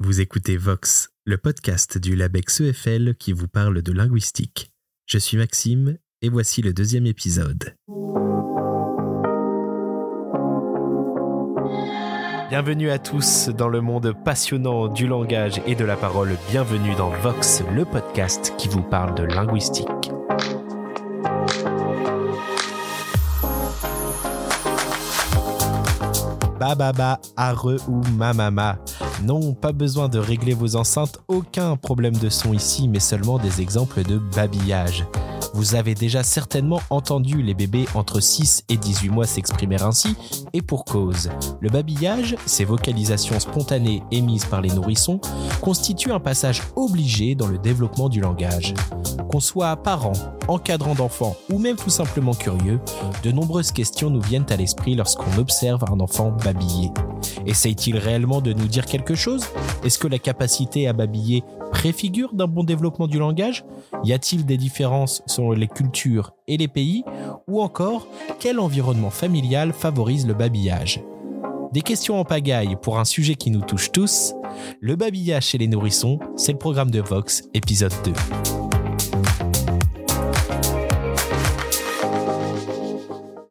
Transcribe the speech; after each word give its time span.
Vous 0.00 0.20
écoutez 0.20 0.56
Vox, 0.56 1.08
le 1.24 1.38
podcast 1.38 1.98
du 1.98 2.14
LabEx 2.14 2.60
EFL 2.60 3.16
qui 3.16 3.32
vous 3.32 3.48
parle 3.48 3.82
de 3.82 3.90
linguistique. 3.90 4.70
Je 5.06 5.18
suis 5.18 5.36
Maxime 5.36 5.98
et 6.22 6.28
voici 6.28 6.62
le 6.62 6.72
deuxième 6.72 7.04
épisode. 7.04 7.74
Bienvenue 12.48 12.90
à 12.90 13.00
tous 13.00 13.48
dans 13.48 13.66
le 13.66 13.80
monde 13.80 14.14
passionnant 14.24 14.86
du 14.86 15.08
langage 15.08 15.60
et 15.66 15.74
de 15.74 15.84
la 15.84 15.96
parole. 15.96 16.36
Bienvenue 16.48 16.94
dans 16.94 17.10
Vox, 17.10 17.64
le 17.74 17.84
podcast 17.84 18.54
qui 18.56 18.68
vous 18.68 18.82
parle 18.82 19.16
de 19.16 19.24
linguistique. 19.24 20.12
Bababa, 26.60 27.20
are 27.36 27.66
ou 27.88 28.00
mamama. 28.16 28.78
Non, 29.22 29.52
pas 29.52 29.72
besoin 29.72 30.08
de 30.08 30.18
régler 30.18 30.54
vos 30.54 30.76
enceintes, 30.76 31.18
aucun 31.26 31.76
problème 31.76 32.16
de 32.16 32.28
son 32.28 32.52
ici, 32.52 32.88
mais 32.88 33.00
seulement 33.00 33.38
des 33.38 33.60
exemples 33.60 34.04
de 34.04 34.18
babillage. 34.18 35.04
Vous 35.54 35.74
avez 35.74 35.94
déjà 35.94 36.22
certainement 36.22 36.80
entendu 36.90 37.42
les 37.42 37.54
bébés 37.54 37.86
entre 37.94 38.20
6 38.20 38.64
et 38.68 38.76
18 38.76 39.08
mois 39.08 39.26
s'exprimer 39.26 39.82
ainsi, 39.82 40.14
et 40.52 40.62
pour 40.62 40.84
cause. 40.84 41.30
Le 41.60 41.68
babillage, 41.68 42.36
ces 42.46 42.64
vocalisations 42.64 43.40
spontanées 43.40 44.02
émises 44.12 44.44
par 44.44 44.60
les 44.60 44.70
nourrissons, 44.70 45.20
constitue 45.60 46.12
un 46.12 46.20
passage 46.20 46.62
obligé 46.76 47.34
dans 47.34 47.48
le 47.48 47.58
développement 47.58 48.08
du 48.08 48.20
langage. 48.20 48.74
Qu'on 49.30 49.40
soit 49.40 49.74
parent, 49.76 50.12
encadrant 50.46 50.94
d'enfants 50.94 51.36
ou 51.50 51.58
même 51.58 51.76
tout 51.76 51.90
simplement 51.90 52.34
curieux, 52.34 52.80
de 53.24 53.32
nombreuses 53.32 53.72
questions 53.72 54.10
nous 54.10 54.22
viennent 54.22 54.46
à 54.50 54.56
l'esprit 54.56 54.94
lorsqu'on 54.94 55.38
observe 55.38 55.84
un 55.90 56.00
enfant 56.00 56.30
babiller. 56.44 56.92
Essaye-t-il 57.48 57.96
réellement 57.96 58.42
de 58.42 58.52
nous 58.52 58.68
dire 58.68 58.84
quelque 58.84 59.14
chose? 59.14 59.46
Est-ce 59.82 59.98
que 59.98 60.06
la 60.06 60.18
capacité 60.18 60.86
à 60.86 60.92
babiller 60.92 61.42
préfigure 61.72 62.34
d'un 62.34 62.46
bon 62.46 62.62
développement 62.62 63.06
du 63.06 63.18
langage? 63.18 63.64
Y 64.04 64.12
a-t-il 64.12 64.44
des 64.44 64.58
différences 64.58 65.22
selon 65.24 65.52
les 65.52 65.66
cultures 65.66 66.34
et 66.46 66.58
les 66.58 66.68
pays? 66.68 67.04
Ou 67.48 67.62
encore, 67.62 68.06
quel 68.38 68.60
environnement 68.60 69.08
familial 69.08 69.72
favorise 69.72 70.26
le 70.26 70.34
babillage? 70.34 71.02
Des 71.72 71.80
questions 71.80 72.20
en 72.20 72.24
pagaille 72.24 72.76
pour 72.82 72.98
un 72.98 73.06
sujet 73.06 73.34
qui 73.34 73.50
nous 73.50 73.62
touche 73.62 73.92
tous. 73.92 74.34
Le 74.82 74.96
babillage 74.96 75.46
chez 75.46 75.58
les 75.58 75.68
nourrissons, 75.68 76.18
c'est 76.36 76.52
le 76.52 76.58
programme 76.58 76.90
de 76.90 77.00
Vox, 77.00 77.44
épisode 77.54 77.94
2. 78.04 78.67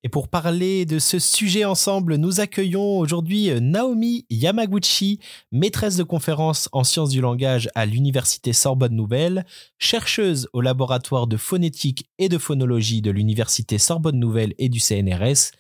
Et 0.08 0.09
pour 0.09 0.30
parler 0.30 0.86
de 0.86 1.00
ce 1.00 1.19
sujet 1.19 1.66
ensemble, 1.66 2.16
nous 2.16 2.39
accueillons 2.39 2.97
aujourd'hui 2.97 3.52
Naomi 3.59 4.25
Yamaguchi, 4.30 5.19
maîtresse 5.52 5.97
de 5.97 6.03
conférence 6.03 6.69
en 6.72 6.86
sciences 6.86 7.09
du 7.09 7.19
langage 7.19 7.69
à 7.75 7.86
l'Université 7.86 8.53
Sorbonne 8.53 8.95
Nouvelle, 8.95 9.45
chercheuse 9.80 10.47
au 10.53 10.61
laboratoire 10.61 11.27
de 11.27 11.36
phonétique 11.36 12.09
et 12.19 12.30
de 12.30 12.38
phonologie 12.38 13.02
de 13.02 13.11
l'Université 13.11 13.77
Sorbonne 13.77 14.17
Nouvelle 14.17 14.53
et 14.59 14.69
du 14.69 14.80
CNRS, 14.80 15.52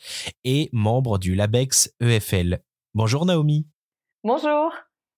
et 0.45 0.69
membre 0.71 1.17
du 1.17 1.35
LABEX 1.35 1.93
EFL. 1.99 2.61
Bonjour 2.93 3.25
Naomi. 3.25 3.67
Bonjour. 4.23 4.71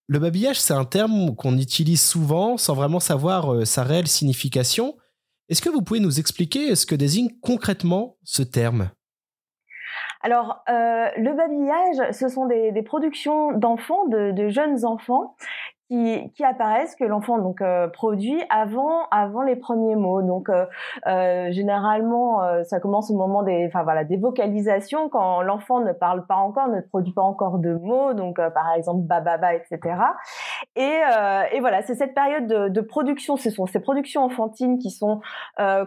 Le 0.07 0.17
babillage, 0.17 0.59
c'est 0.59 0.73
un 0.73 0.85
terme 0.85 1.35
qu'on 1.35 1.59
utilise 1.59 2.01
souvent 2.01 2.57
sans 2.57 2.73
vraiment 2.73 2.99
savoir 2.99 3.53
euh, 3.53 3.63
sa 3.63 3.83
réelle 3.83 4.07
signification. 4.07 4.97
Est-ce 5.49 5.61
que 5.61 5.69
vous 5.69 5.83
pouvez 5.83 5.99
nous 5.99 6.19
expliquer 6.19 6.73
ce 6.73 6.87
que 6.87 6.95
désigne 6.95 7.29
concrètement 7.43 8.17
ce 8.23 8.41
terme? 8.41 8.89
Alors, 10.21 10.63
euh, 10.67 11.07
le 11.15 11.33
babillage, 11.33 12.11
ce 12.11 12.27
sont 12.27 12.45
des, 12.45 12.81
productions 12.81 13.53
d'enfants, 13.53 14.05
de, 14.07 14.31
de, 14.31 14.49
jeunes 14.49 14.83
enfants, 14.83 15.35
qui, 15.89 16.31
qui 16.35 16.43
apparaissent 16.43 16.95
que 16.95 17.03
l'enfant 17.03 17.39
donc 17.39 17.61
euh, 17.61 17.87
produit 17.87 18.39
avant 18.49 19.07
avant 19.11 19.41
les 19.41 19.55
premiers 19.55 19.95
mots. 19.95 20.21
Donc 20.21 20.49
euh, 20.49 20.65
euh 21.07 21.51
généralement 21.51 22.43
euh, 22.43 22.63
ça 22.63 22.79
commence 22.79 23.09
au 23.09 23.15
moment 23.15 23.41
des 23.41 23.65
enfin 23.67 23.83
voilà 23.83 24.03
des 24.03 24.17
vocalisations 24.17 25.09
quand 25.09 25.41
l'enfant 25.41 25.79
ne 25.81 25.91
parle 25.91 26.25
pas 26.27 26.35
encore, 26.35 26.67
ne 26.67 26.81
produit 26.81 27.13
pas 27.13 27.23
encore 27.23 27.57
de 27.57 27.73
mots. 27.73 28.13
Donc 28.13 28.35
par 28.35 28.71
exemple 28.73 29.01
bababa 29.01 29.55
etc. 29.55 29.79
Et, 30.75 30.99
et 31.51 31.59
voilà 31.59 31.81
c'est 31.81 31.95
cette 31.95 32.13
période 32.13 32.47
de, 32.47 32.69
de, 32.69 32.81
production. 32.81 33.35
Ce 33.35 33.49
sont 33.49 33.65
ces 33.65 33.79
productions 33.79 34.23
enfantines 34.23 34.77
qui 34.77 34.91
sont 34.91 35.21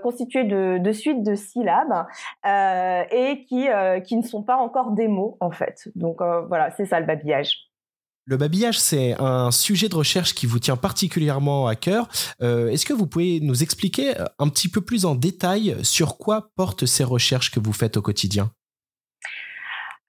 constituées 0.02 0.44
de, 0.44 0.78
de 0.78 0.92
suites 0.92 1.22
de 1.22 1.34
syllabes 1.34 2.06
et 2.44 3.44
qui 3.48 3.68
qui 4.04 4.16
ne 4.16 4.22
sont 4.22 4.42
pas 4.42 4.56
encore 4.56 4.90
des 4.90 5.08
mots 5.08 5.36
en 5.40 5.50
fait. 5.50 5.88
Donc 5.94 6.18
voilà 6.20 6.70
c'est 6.72 6.86
ça 6.86 6.98
le 6.98 7.06
babillage. 7.06 7.71
Le 8.24 8.36
babillage, 8.36 8.78
c'est 8.78 9.14
un 9.20 9.50
sujet 9.50 9.88
de 9.88 9.96
recherche 9.96 10.34
qui 10.34 10.46
vous 10.46 10.60
tient 10.60 10.76
particulièrement 10.76 11.66
à 11.66 11.74
cœur. 11.74 12.08
Euh, 12.40 12.68
est-ce 12.68 12.86
que 12.86 12.92
vous 12.92 13.08
pouvez 13.08 13.40
nous 13.40 13.64
expliquer 13.64 14.14
un 14.38 14.48
petit 14.48 14.68
peu 14.68 14.80
plus 14.80 15.04
en 15.04 15.16
détail 15.16 15.76
sur 15.82 16.18
quoi 16.18 16.50
portent 16.54 16.86
ces 16.86 17.02
recherches 17.02 17.50
que 17.50 17.58
vous 17.58 17.72
faites 17.72 17.96
au 17.96 18.02
quotidien? 18.02 18.52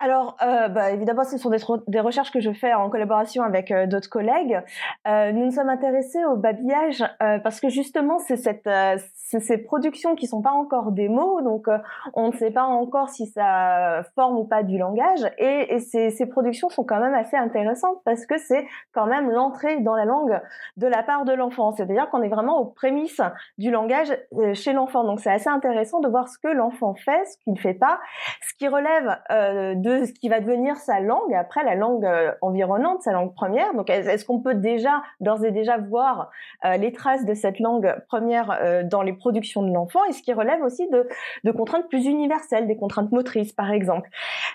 Alors, 0.04 0.36
euh, 0.42 0.68
bah, 0.68 0.92
évidemment, 0.92 1.24
ce 1.24 1.38
sont 1.38 1.50
des, 1.88 2.00
recherches 2.02 2.32
que 2.32 2.42
je 2.42 2.52
fais 2.52 2.74
en 2.74 2.90
collaboration 2.90 3.42
avec 3.42 3.72
euh, 3.72 3.88
d'autres 3.88 4.10
collègues. 4.10 4.62
Euh, 5.08 5.32
nous 5.32 5.46
nous 5.46 5.52
sommes 5.52 5.70
intéressés 5.70 6.26
au 6.26 6.36
babillage 6.36 7.02
euh, 7.22 7.40
parce 7.40 7.62
que 7.62 7.70
justement, 7.70 8.20
c'est 8.20 8.68
euh, 8.68 8.98
ces 9.18 9.58
productions 9.58 10.16
qui 10.16 10.28
sont 10.28 10.42
pas 10.42 10.52
encore 10.52 10.92
des 10.92 11.08
mots, 11.08 11.42
donc 11.42 11.68
on 12.16 12.28
ne 12.28 12.34
sait 12.34 12.52
pas 12.52 12.64
encore 12.64 13.10
si 13.10 13.28
ça 13.28 14.04
forme 14.14 14.38
ou 14.38 14.44
pas 14.44 14.64
du 14.64 14.78
langage. 14.78 15.22
Et, 15.38 15.74
et 15.74 15.80
ces, 15.80 16.10
ces, 16.10 16.26
productions 16.26 16.68
sont 16.68 16.84
quand 16.84 17.00
même 17.00 17.14
assez 17.14 17.38
intéressantes 17.38 18.02
parce 18.04 18.26
que 18.26 18.38
c'est 18.38 18.68
quand 18.92 19.06
même 19.06 19.32
l'entrée 19.32 19.80
dans 19.80 19.96
la 19.96 20.04
langue 20.04 20.38
de 20.76 20.88
la 20.88 21.02
part 21.02 21.24
de 21.24 21.32
l'enfant. 21.32 21.72
C'est-à-dire 21.72 22.10
qu'on 22.10 22.22
est 22.22 22.30
vraiment 22.30 22.60
aux 22.60 22.66
prémices 22.66 23.22
du 23.58 23.72
langage 23.72 24.16
chez 24.54 24.74
l'enfant. 24.74 25.06
Donc, 25.06 25.22
c'est 25.22 25.32
assez 25.32 25.50
intéressant 25.50 26.02
de 26.02 26.10
voir 26.10 26.28
ce 26.28 26.38
que 26.38 26.50
l'enfant 26.50 26.94
fait, 26.94 27.26
ce 27.26 27.38
qu'il 27.38 27.54
ne 27.54 27.60
fait 27.60 27.74
pas, 27.74 28.00
ce 28.42 28.54
qui 28.56 28.68
relève 28.68 29.18
de 29.30 29.93
ce 30.06 30.14
qui 30.14 30.30
va 30.30 30.40
devenir 30.40 30.78
sa 30.78 31.00
langue 31.00 31.34
après 31.34 31.64
la 31.64 31.76
langue 31.76 32.06
euh, 32.06 32.32
environnante, 32.42 33.02
sa 33.02 33.12
langue 33.12 33.34
première. 33.34 33.74
Donc 33.74 33.90
est-ce 33.90 34.26
qu'on 34.26 34.40
peut 34.40 34.56
déjà 34.56 35.04
d'ores 35.20 35.46
et 35.46 35.52
déjà 35.52 35.78
voir 35.78 36.30
euh, 36.66 36.78
les 36.78 36.92
traces 36.92 37.26
de 37.26 37.34
cette 37.34 37.60
langue 37.60 37.96
première 38.08 38.52
euh, 38.52 38.84
dans 38.84 39.02
les 39.02 39.14
productions 39.14 39.64
de 39.64 39.74
l'enfant 39.74 40.00
et 40.10 40.12
ce 40.12 40.22
qui 40.22 40.34
relève 40.34 40.62
aussi 40.62 40.88
de, 40.90 41.08
de, 41.44 41.52
contraintes 41.52 41.88
plus 41.90 42.06
universelles, 42.06 42.68
des 42.68 42.78
contraintes 42.78 43.12
motrices 43.12 43.54
par 43.54 43.72
exemple. 43.72 44.10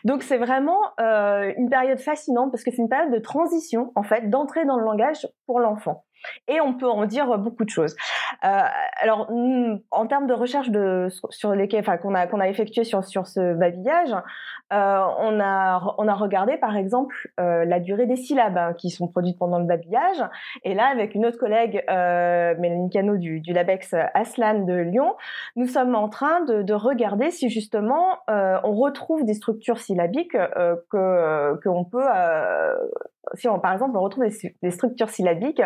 Donc 0.04 0.22
c'est 0.22 0.38
vraiment 0.38 0.78
une 0.98 1.68
période 1.70 1.98
fascinante 1.98 2.50
parce 2.50 2.64
que 2.64 2.70
c'est 2.70 2.82
une 2.82 2.88
période 2.88 3.12
de 3.12 3.18
transition 3.18 3.92
en 3.94 4.02
fait, 4.02 4.28
d'entrée 4.30 4.64
dans 4.64 4.76
le 4.76 4.84
langage 4.84 5.26
pour 5.46 5.60
l'enfant. 5.60 6.04
Et 6.46 6.60
on 6.60 6.74
peut 6.74 6.88
en 6.88 7.06
dire 7.06 7.38
beaucoup 7.38 7.64
de 7.64 7.70
choses. 7.70 7.96
Euh, 8.44 8.60
alors, 9.00 9.30
en 9.90 10.06
termes 10.06 10.26
de 10.26 10.34
recherche 10.34 10.70
de, 10.70 11.08
sur 11.30 11.52
lesquels, 11.54 11.80
enfin, 11.80 11.96
qu'on 11.96 12.14
a 12.14 12.26
qu'on 12.26 12.40
a 12.40 12.48
effectué 12.48 12.84
sur 12.84 13.04
sur 13.04 13.26
ce 13.26 13.54
babillage, 13.54 14.14
euh, 14.72 15.00
on 15.18 15.40
a 15.40 15.94
on 15.98 16.08
a 16.08 16.14
regardé 16.14 16.56
par 16.56 16.76
exemple 16.76 17.30
euh, 17.40 17.64
la 17.64 17.80
durée 17.80 18.06
des 18.06 18.16
syllabes 18.16 18.58
hein, 18.58 18.74
qui 18.74 18.90
sont 18.90 19.08
produites 19.08 19.38
pendant 19.38 19.58
le 19.58 19.64
babillage. 19.64 20.22
Et 20.64 20.74
là, 20.74 20.86
avec 20.86 21.14
une 21.14 21.26
autre 21.26 21.38
collègue, 21.38 21.82
euh, 21.90 22.54
Mélanie 22.58 22.90
Cano 22.90 23.16
du, 23.16 23.40
du 23.40 23.52
Labex 23.52 23.94
Aslan 24.14 24.64
de 24.64 24.74
Lyon, 24.74 25.14
nous 25.56 25.66
sommes 25.66 25.94
en 25.94 26.08
train 26.08 26.44
de, 26.44 26.62
de 26.62 26.74
regarder 26.74 27.30
si 27.30 27.48
justement 27.48 28.18
euh, 28.30 28.58
on 28.64 28.74
retrouve 28.74 29.24
des 29.24 29.34
structures 29.34 29.78
syllabiques 29.78 30.34
euh, 30.34 30.76
que 30.90 31.60
qu'on 31.62 31.84
peut 31.84 32.06
si 33.34 33.48
on, 33.48 33.58
par 33.58 33.72
exemple 33.72 33.96
on 33.96 34.00
retrouve 34.00 34.24
des, 34.62 34.70
structures 34.70 35.10
syllabiques 35.10 35.62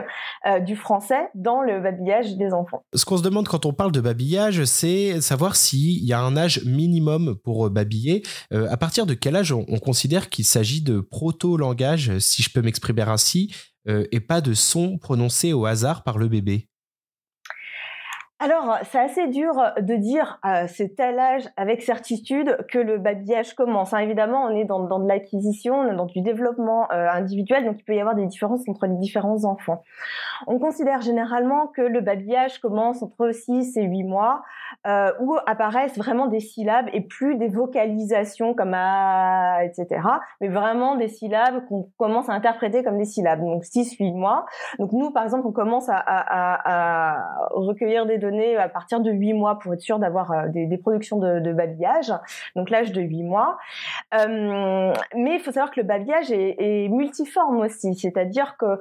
euh, 0.46 0.58
du 0.58 0.74
français 0.74 1.28
dans 1.34 1.62
le 1.62 1.80
babillage 1.80 2.36
des 2.36 2.52
enfants. 2.52 2.84
Ce 2.94 3.04
qu'on 3.04 3.16
se 3.16 3.22
demande 3.22 3.46
quand 3.46 3.64
on 3.64 3.72
parle 3.72 3.92
de 3.92 4.00
babillage, 4.00 4.64
c'est 4.64 5.20
savoir 5.20 5.54
s'il 5.54 6.04
y 6.04 6.12
a 6.12 6.20
un 6.20 6.36
âge 6.36 6.64
minimum 6.64 7.36
pour 7.44 7.66
euh, 7.66 7.70
babiller. 7.70 8.22
Euh, 8.52 8.68
à 8.70 8.76
partir 8.76 9.06
de 9.06 9.14
quel 9.14 9.36
âge 9.36 9.52
on, 9.52 9.64
on 9.68 9.78
considère 9.78 10.30
qu'il 10.30 10.44
s'agit 10.44 10.82
de 10.82 11.00
proto-langage, 11.00 12.18
si 12.18 12.42
je 12.42 12.50
peux 12.50 12.62
m'exprimer 12.62 13.02
ainsi, 13.02 13.54
et 13.88 14.20
pas 14.20 14.40
de 14.40 14.54
son 14.54 14.96
prononcé 14.96 15.52
au 15.52 15.66
hasard 15.66 16.04
par 16.04 16.16
le 16.16 16.28
bébé? 16.28 16.68
Alors, 18.42 18.78
c'est 18.90 18.98
assez 18.98 19.28
dur 19.28 19.54
de 19.80 19.94
dire 19.94 20.40
euh, 20.44 20.64
c'est 20.66 20.96
tel 20.96 21.16
âge 21.20 21.44
avec 21.56 21.80
certitude 21.80 22.56
que 22.68 22.78
le 22.80 22.98
babillage 22.98 23.54
commence. 23.54 23.94
Hein. 23.94 23.98
Évidemment, 23.98 24.46
on 24.46 24.50
est 24.56 24.64
dans, 24.64 24.98
de 24.98 25.06
l'acquisition, 25.06 25.94
dans 25.94 26.06
du 26.06 26.22
développement 26.22 26.90
euh, 26.90 27.08
individuel, 27.08 27.64
donc 27.64 27.76
il 27.78 27.84
peut 27.84 27.94
y 27.94 28.00
avoir 28.00 28.16
des 28.16 28.26
différences 28.26 28.68
entre 28.68 28.86
les 28.86 28.96
différents 28.96 29.44
enfants. 29.44 29.84
On 30.48 30.58
considère 30.58 31.02
généralement 31.02 31.68
que 31.68 31.82
le 31.82 32.00
babillage 32.00 32.58
commence 32.58 33.00
entre 33.04 33.30
6 33.30 33.76
et 33.76 33.84
8 33.84 34.02
mois, 34.02 34.42
euh, 34.88 35.12
où 35.20 35.36
apparaissent 35.46 35.96
vraiment 35.96 36.26
des 36.26 36.40
syllabes 36.40 36.88
et 36.92 37.02
plus 37.02 37.36
des 37.36 37.48
vocalisations 37.48 38.54
comme 38.54 38.74
a, 38.74 39.62
etc., 39.62 40.00
mais 40.40 40.48
vraiment 40.48 40.96
des 40.96 41.06
syllabes 41.06 41.64
qu'on 41.68 41.88
commence 41.96 42.28
à 42.28 42.32
interpréter 42.32 42.82
comme 42.82 42.98
des 42.98 43.04
syllabes. 43.04 43.38
Donc 43.38 43.62
6-8 43.62 44.14
mois. 44.14 44.46
Donc 44.80 44.90
nous, 44.90 45.12
par 45.12 45.22
exemple, 45.22 45.46
on 45.46 45.52
commence 45.52 45.88
à, 45.88 46.02
à 46.04 47.46
recueillir 47.52 48.04
des 48.04 48.18
données 48.18 48.31
à 48.58 48.68
partir 48.68 49.00
de 49.00 49.10
8 49.10 49.32
mois 49.34 49.58
pour 49.58 49.74
être 49.74 49.80
sûr 49.80 49.98
d'avoir 49.98 50.48
des, 50.48 50.66
des, 50.66 50.78
productions 50.78 51.18
de, 51.18 51.52
babillage, 51.52 52.12
donc 52.56 52.70
l'âge 52.70 52.92
de 52.92 53.00
8 53.00 53.22
mois. 53.22 53.58
mais 54.12 55.34
il 55.34 55.40
faut 55.40 55.52
savoir 55.52 55.70
que 55.70 55.80
le 55.80 55.86
babillage 55.86 56.30
est, 56.32 56.88
multiforme 56.88 57.58
aussi, 57.58 57.94
c'est-à-dire 57.94 58.56
que 58.56 58.78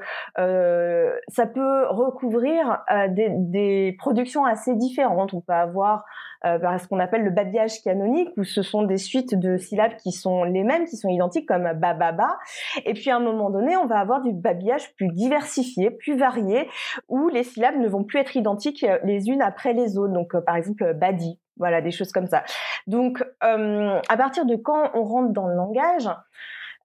ça 1.28 1.46
peut 1.46 1.88
recouvrir 1.88 2.84
des, 3.10 3.30
des 3.30 3.96
productions 3.98 4.46
assez 4.46 4.76
différentes. 4.76 5.34
On 5.34 5.42
peut 5.42 5.54
avoir 5.54 6.06
euh, 6.46 6.78
ce 6.78 6.88
qu'on 6.88 7.00
appelle 7.00 7.24
le 7.24 7.32
babillage 7.32 7.82
canonique, 7.84 8.30
où 8.38 8.44
ce 8.44 8.62
sont 8.62 8.84
des 8.84 8.98
suites 8.98 9.36
de 9.36 9.58
syllabes 9.58 9.96
qui 9.98 10.12
sont 10.12 10.44
les 10.44 10.64
mêmes, 10.64 10.86
qui 10.86 10.98
sont 10.98 11.10
identiques, 11.10 11.48
comme 11.48 11.72
bababa. 11.74 12.38
Et 12.86 12.94
puis 12.94 13.10
à 13.10 13.18
un 13.18 13.20
moment 13.20 13.50
donné, 13.50 13.78
on 13.78 13.86
va 13.86 14.00
avoir 14.00 14.22
du 14.22 14.32
babillage 14.34 14.94
plus 14.96 15.10
diversifié, 15.10 15.92
plus 15.92 16.18
varié, 16.18 16.70
où 17.10 17.30
les 17.30 17.44
syllabes 17.44 17.78
ne 17.78 17.88
vont 17.88 18.04
plus 18.04 18.20
être 18.20 18.36
identiques 18.36 18.84
euh, 18.84 18.98
les 19.04 19.28
unes 19.28 19.42
après 19.42 19.74
les 19.74 19.98
autres. 19.98 20.14
Donc 20.14 20.36
euh, 20.36 20.42
par 20.42 20.56
exemple, 20.56 20.94
badi, 20.94 21.40
voilà, 21.58 21.82
des 21.82 21.92
choses 21.92 22.12
comme 22.12 22.28
ça. 22.28 22.44
Donc 22.88 23.24
euh, 23.44 24.00
à 24.10 24.18
partir 24.18 24.46
de 24.46 24.56
quand 24.56 24.92
on 24.94 25.04
rentre 25.04 25.34
dans 25.34 25.48
le 25.48 25.56
langage, 25.56 26.10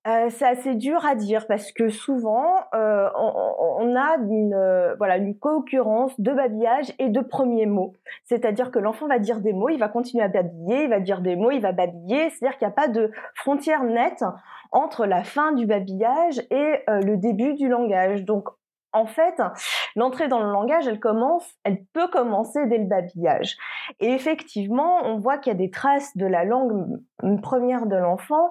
euh, 0.06 0.28
c'est 0.30 0.46
assez 0.46 0.76
dur 0.76 1.04
à 1.04 1.16
dire 1.16 1.46
parce 1.48 1.72
que 1.72 1.88
souvent 1.88 2.60
euh, 2.74 3.08
on, 3.16 3.96
a 3.96 4.16
une 4.18 4.54
euh, 4.54 4.94
voilà 4.98 5.16
une 5.16 5.36
co-occurrence 5.36 6.12
de 6.20 6.32
babillage 6.32 6.92
et 7.00 7.08
de 7.08 7.20
premiers 7.20 7.66
mots. 7.66 7.92
C'est-à-dire 8.24 8.70
que 8.70 8.78
l'enfant 8.78 9.08
va 9.08 9.18
dire 9.18 9.40
des 9.40 9.52
mots, 9.52 9.68
il 9.68 9.78
va 9.78 9.88
continuer 9.88 10.22
à 10.22 10.28
babiller, 10.28 10.84
il 10.84 10.90
va 10.90 11.00
dire 11.00 11.22
des 11.22 11.34
mots, 11.34 11.50
il 11.50 11.60
va 11.60 11.72
babiller. 11.72 12.30
C'est-à-dire 12.30 12.56
qu'il 12.56 12.68
n'y 12.68 12.72
a 12.72 12.76
pas 12.76 12.88
de 12.88 13.10
frontière 13.34 13.82
nette 13.82 14.24
entre 14.70 15.06
la 15.06 15.24
fin 15.24 15.52
du 15.52 15.66
babillage 15.66 16.40
et 16.50 16.84
le 16.88 17.16
début 17.16 17.54
du 17.54 17.68
langage. 17.68 18.24
Donc 18.24 18.48
en 18.92 19.06
fait, 19.06 19.42
l'entrée 19.94 20.28
dans 20.28 20.40
le 20.40 20.50
langage, 20.50 20.86
elle 20.86 21.00
commence, 21.00 21.46
elle 21.64 21.84
peut 21.92 22.08
commencer 22.08 22.64
dès 22.66 22.78
le 22.78 22.86
babillage. 22.86 23.56
Et 24.00 24.10
effectivement, 24.12 25.00
on 25.04 25.18
voit 25.18 25.36
qu'il 25.38 25.52
y 25.52 25.56
a 25.56 25.58
des 25.58 25.70
traces 25.70 26.16
de 26.16 26.26
la 26.26 26.44
langue 26.44 27.00
première 27.42 27.86
de 27.86 27.96
l'enfant 27.96 28.50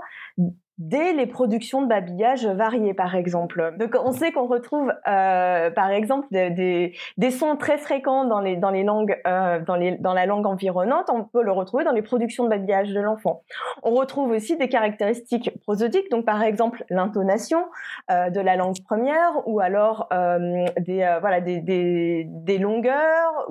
dès 0.77 1.13
les 1.13 1.25
productions 1.25 1.81
de 1.81 1.87
babillage 1.87 2.45
variées, 2.45 2.93
par 2.93 3.15
exemple. 3.15 3.75
Donc, 3.79 3.95
on 4.03 4.11
sait 4.11 4.31
qu'on 4.31 4.47
retrouve, 4.47 4.91
euh, 5.07 5.71
par 5.71 5.89
exemple, 5.91 6.27
des, 6.31 6.93
des, 7.17 7.31
sons 7.31 7.55
très 7.55 7.77
fréquents 7.77 8.25
dans 8.25 8.39
les, 8.39 8.57
dans 8.57 8.71
les 8.71 8.83
langues, 8.83 9.17
euh, 9.25 9.59
dans, 9.61 9.75
les, 9.75 9.97
dans 9.97 10.13
la 10.13 10.25
langue 10.25 10.45
environnante. 10.45 11.09
On 11.09 11.23
peut 11.23 11.43
le 11.43 11.51
retrouver 11.51 11.83
dans 11.83 11.93
les 11.93 12.01
productions 12.01 12.43
de 12.43 12.49
babillage 12.49 12.89
de 12.91 12.99
l'enfant. 12.99 13.43
On 13.83 13.91
retrouve 13.91 14.31
aussi 14.31 14.57
des 14.57 14.67
caractéristiques 14.67 15.51
prosodiques, 15.61 16.11
donc 16.11 16.25
par 16.25 16.43
exemple 16.43 16.83
l'intonation 16.89 17.65
euh, 18.11 18.29
de 18.29 18.39
la 18.41 18.55
langue 18.55 18.83
première, 18.83 19.47
ou 19.47 19.59
alors 19.59 20.07
euh, 20.11 20.65
des, 20.79 21.03
euh, 21.03 21.19
voilà, 21.19 21.39
des, 21.39 21.59
des, 21.59 22.25
des 22.27 22.57
longueurs. 22.57 23.47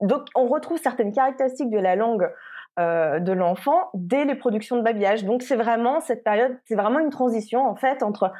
Donc, 0.00 0.26
on 0.34 0.46
retrouve 0.46 0.78
certaines 0.78 1.12
caractéristiques 1.12 1.70
de 1.70 1.78
la 1.78 1.96
langue 1.96 2.28
euh, 2.78 3.20
de 3.20 3.32
l'enfant 3.32 3.90
dès 3.94 4.24
les 4.24 4.34
productions 4.34 4.76
de 4.76 4.82
babillage. 4.82 5.24
Donc 5.24 5.42
c'est 5.42 5.56
vraiment 5.56 6.00
cette 6.00 6.24
période, 6.24 6.58
c'est 6.64 6.74
vraiment 6.74 6.98
une 6.98 7.10
transition 7.10 7.66
en 7.66 7.76
fait 7.76 8.02
entre 8.02 8.32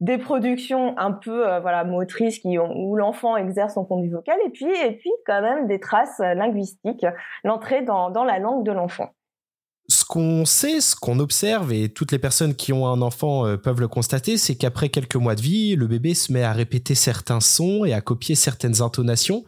des 0.00 0.18
productions 0.18 0.96
un 0.98 1.12
peu 1.12 1.48
euh, 1.48 1.60
voilà 1.60 1.84
motrices 1.84 2.38
qui 2.38 2.58
où 2.58 2.96
l'enfant 2.96 3.36
exerce 3.36 3.74
son 3.74 3.84
conduit 3.84 4.10
vocal 4.10 4.38
et 4.46 4.50
puis 4.50 4.70
et 4.84 4.92
puis 4.92 5.10
quand 5.26 5.42
même 5.42 5.66
des 5.66 5.80
traces 5.80 6.18
linguistiques, 6.18 7.06
l'entrée 7.44 7.82
dans, 7.82 8.10
dans 8.10 8.24
la 8.24 8.38
langue 8.38 8.64
de 8.64 8.72
l'enfant. 8.72 9.10
Ce 9.90 10.04
qu'on 10.04 10.44
sait, 10.44 10.82
ce 10.82 10.94
qu'on 10.94 11.18
observe, 11.18 11.72
et 11.72 11.88
toutes 11.88 12.12
les 12.12 12.18
personnes 12.18 12.54
qui 12.54 12.74
ont 12.74 12.86
un 12.86 13.00
enfant 13.00 13.46
euh, 13.46 13.56
peuvent 13.56 13.80
le 13.80 13.88
constater, 13.88 14.36
c'est 14.36 14.54
qu'après 14.54 14.90
quelques 14.90 15.16
mois 15.16 15.34
de 15.34 15.40
vie, 15.40 15.76
le 15.76 15.86
bébé 15.86 16.12
se 16.12 16.30
met 16.30 16.42
à 16.42 16.52
répéter 16.52 16.94
certains 16.94 17.40
sons 17.40 17.86
et 17.86 17.94
à 17.94 18.02
copier 18.02 18.34
certaines 18.34 18.82
intonations. 18.82 19.44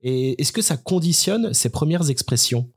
Et 0.00 0.40
est-ce 0.40 0.52
que 0.52 0.62
ça 0.62 0.76
conditionne 0.76 1.54
ses 1.54 1.70
premières 1.70 2.10
expressions? 2.10 2.68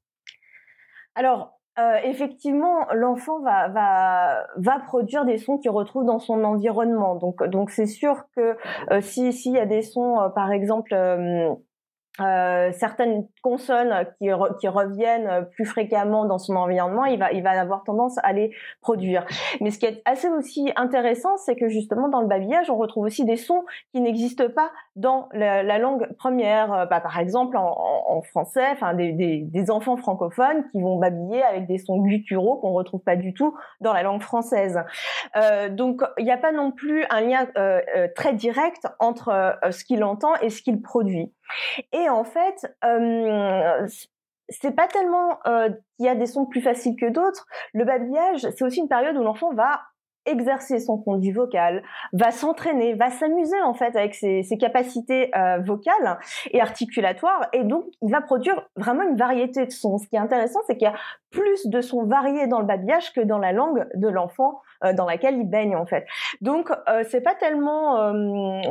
Alors, 1.17 1.57
euh, 1.79 1.97
effectivement, 2.03 2.85
l'enfant 2.93 3.39
va, 3.41 3.69
va, 3.69 4.45
va 4.55 4.79
produire 4.79 5.25
des 5.25 5.37
sons 5.39 5.57
qu'il 5.57 5.71
retrouve 5.71 6.05
dans 6.05 6.19
son 6.19 6.43
environnement. 6.43 7.15
Donc, 7.15 7.43
donc 7.49 7.71
c'est 7.71 7.87
sûr 7.87 8.25
que 8.35 8.55
euh, 8.91 9.01
si 9.01 9.33
s'il 9.33 9.53
y 9.53 9.59
a 9.59 9.65
des 9.65 9.81
sons, 9.81 10.19
euh, 10.19 10.29
par 10.29 10.51
exemple, 10.51 10.93
euh, 10.93 12.71
certaines 12.71 13.27
consonnes 13.47 14.05
qui, 14.19 14.29
reviennent 14.67 15.47
plus 15.53 15.65
fréquemment 15.65 16.25
dans 16.25 16.37
son 16.37 16.55
environnement, 16.57 17.05
il 17.05 17.17
va, 17.19 17.51
avoir 17.51 17.85
tendance 17.85 18.17
à 18.23 18.33
les 18.33 18.51
produire. 18.81 19.25
Mais 19.61 19.71
ce 19.71 19.79
qui 19.79 19.85
est 19.85 20.01
assez 20.03 20.27
aussi 20.27 20.71
intéressant, 20.75 21.37
c'est 21.37 21.55
que 21.55 21.69
justement 21.69 22.09
dans 22.09 22.19
le 22.19 22.27
babillage, 22.27 22.69
on 22.69 22.75
retrouve 22.75 23.05
aussi 23.05 23.23
des 23.23 23.37
sons 23.37 23.63
qui 23.93 24.01
n'existent 24.01 24.49
pas 24.49 24.69
dans 24.97 25.29
la, 25.31 25.63
la, 25.63 25.77
langue 25.77 26.07
première. 26.17 26.73
Euh, 26.73 26.85
bah, 26.85 26.99
par 26.99 27.17
exemple, 27.19 27.55
en, 27.57 28.21
français, 28.23 28.65
enfin 28.71 28.93
des, 28.93 29.71
enfants 29.71 29.95
francophones 29.95 30.65
qui 30.71 30.81
vont 30.81 30.97
babiller 30.97 31.43
avec 31.43 31.67
des 31.67 31.77
sons 31.77 31.99
gutturaux 31.99 32.57
qu'on 32.57 32.73
retrouve 32.73 33.01
pas 33.01 33.15
du 33.15 33.33
tout 33.33 33.55
dans 33.79 33.93
la 33.93 34.03
langue 34.03 34.21
française. 34.21 34.79
Euh, 35.35 35.69
donc, 35.69 36.01
il 36.17 36.25
n'y 36.25 36.31
a 36.31 36.37
pas 36.37 36.51
non 36.51 36.71
plus 36.71 37.05
un 37.09 37.21
lien 37.21 37.47
euh, 37.57 37.79
euh 37.95 38.07
très 38.15 38.33
direct 38.33 38.87
entre 38.99 39.29
euh, 39.29 39.71
ce 39.71 39.83
qu'il 39.83 40.03
entend 40.03 40.35
et 40.41 40.49
ce 40.49 40.61
qu'il 40.61 40.81
produit. 40.81 41.31
Et 41.93 42.09
en 42.09 42.23
fait, 42.23 42.75
euh, 42.83 43.36
c'est 44.49 44.75
pas 44.75 44.87
tellement 44.87 45.39
euh, 45.47 45.69
qu'il 45.95 46.05
y 46.05 46.09
a 46.09 46.15
des 46.15 46.25
sons 46.25 46.45
plus 46.45 46.61
faciles 46.61 46.95
que 46.95 47.09
d'autres. 47.09 47.45
Le 47.73 47.85
babillage, 47.85 48.41
c'est 48.41 48.63
aussi 48.63 48.79
une 48.79 48.87
période 48.87 49.17
où 49.17 49.23
l'enfant 49.23 49.53
va 49.53 49.81
exercer 50.27 50.79
son 50.79 50.97
conduit 50.97 51.31
vocal, 51.31 51.83
va 52.13 52.31
s'entraîner, 52.31 52.93
va 52.93 53.09
s'amuser 53.09 53.61
en 53.61 53.73
fait 53.73 53.95
avec 53.95 54.15
ses, 54.15 54.43
ses 54.43 54.57
capacités 54.57 55.31
euh, 55.35 55.59
vocales 55.59 56.19
et 56.51 56.61
articulatoires, 56.61 57.47
et 57.53 57.63
donc 57.63 57.85
il 58.01 58.11
va 58.11 58.21
produire 58.21 58.67
vraiment 58.75 59.03
une 59.03 59.17
variété 59.17 59.65
de 59.65 59.71
sons. 59.71 59.97
Ce 59.97 60.07
qui 60.07 60.15
est 60.15 60.19
intéressant, 60.19 60.59
c'est 60.67 60.75
qu'il 60.77 60.87
y 60.87 60.91
a 60.91 60.95
plus 61.31 61.67
de 61.67 61.81
sons 61.81 62.05
variés 62.05 62.47
dans 62.47 62.59
le 62.59 62.65
babillage 62.65 63.13
que 63.13 63.21
dans 63.21 63.37
la 63.37 63.51
langue 63.51 63.87
de 63.95 64.07
l'enfant 64.07 64.61
euh, 64.83 64.93
dans 64.93 65.05
laquelle 65.05 65.37
il 65.37 65.49
baigne 65.49 65.75
en 65.75 65.85
fait. 65.85 66.05
Donc 66.41 66.69
euh, 66.87 67.03
c'est 67.09 67.21
pas 67.21 67.33
tellement, 67.35 67.99
euh, 67.99 68.61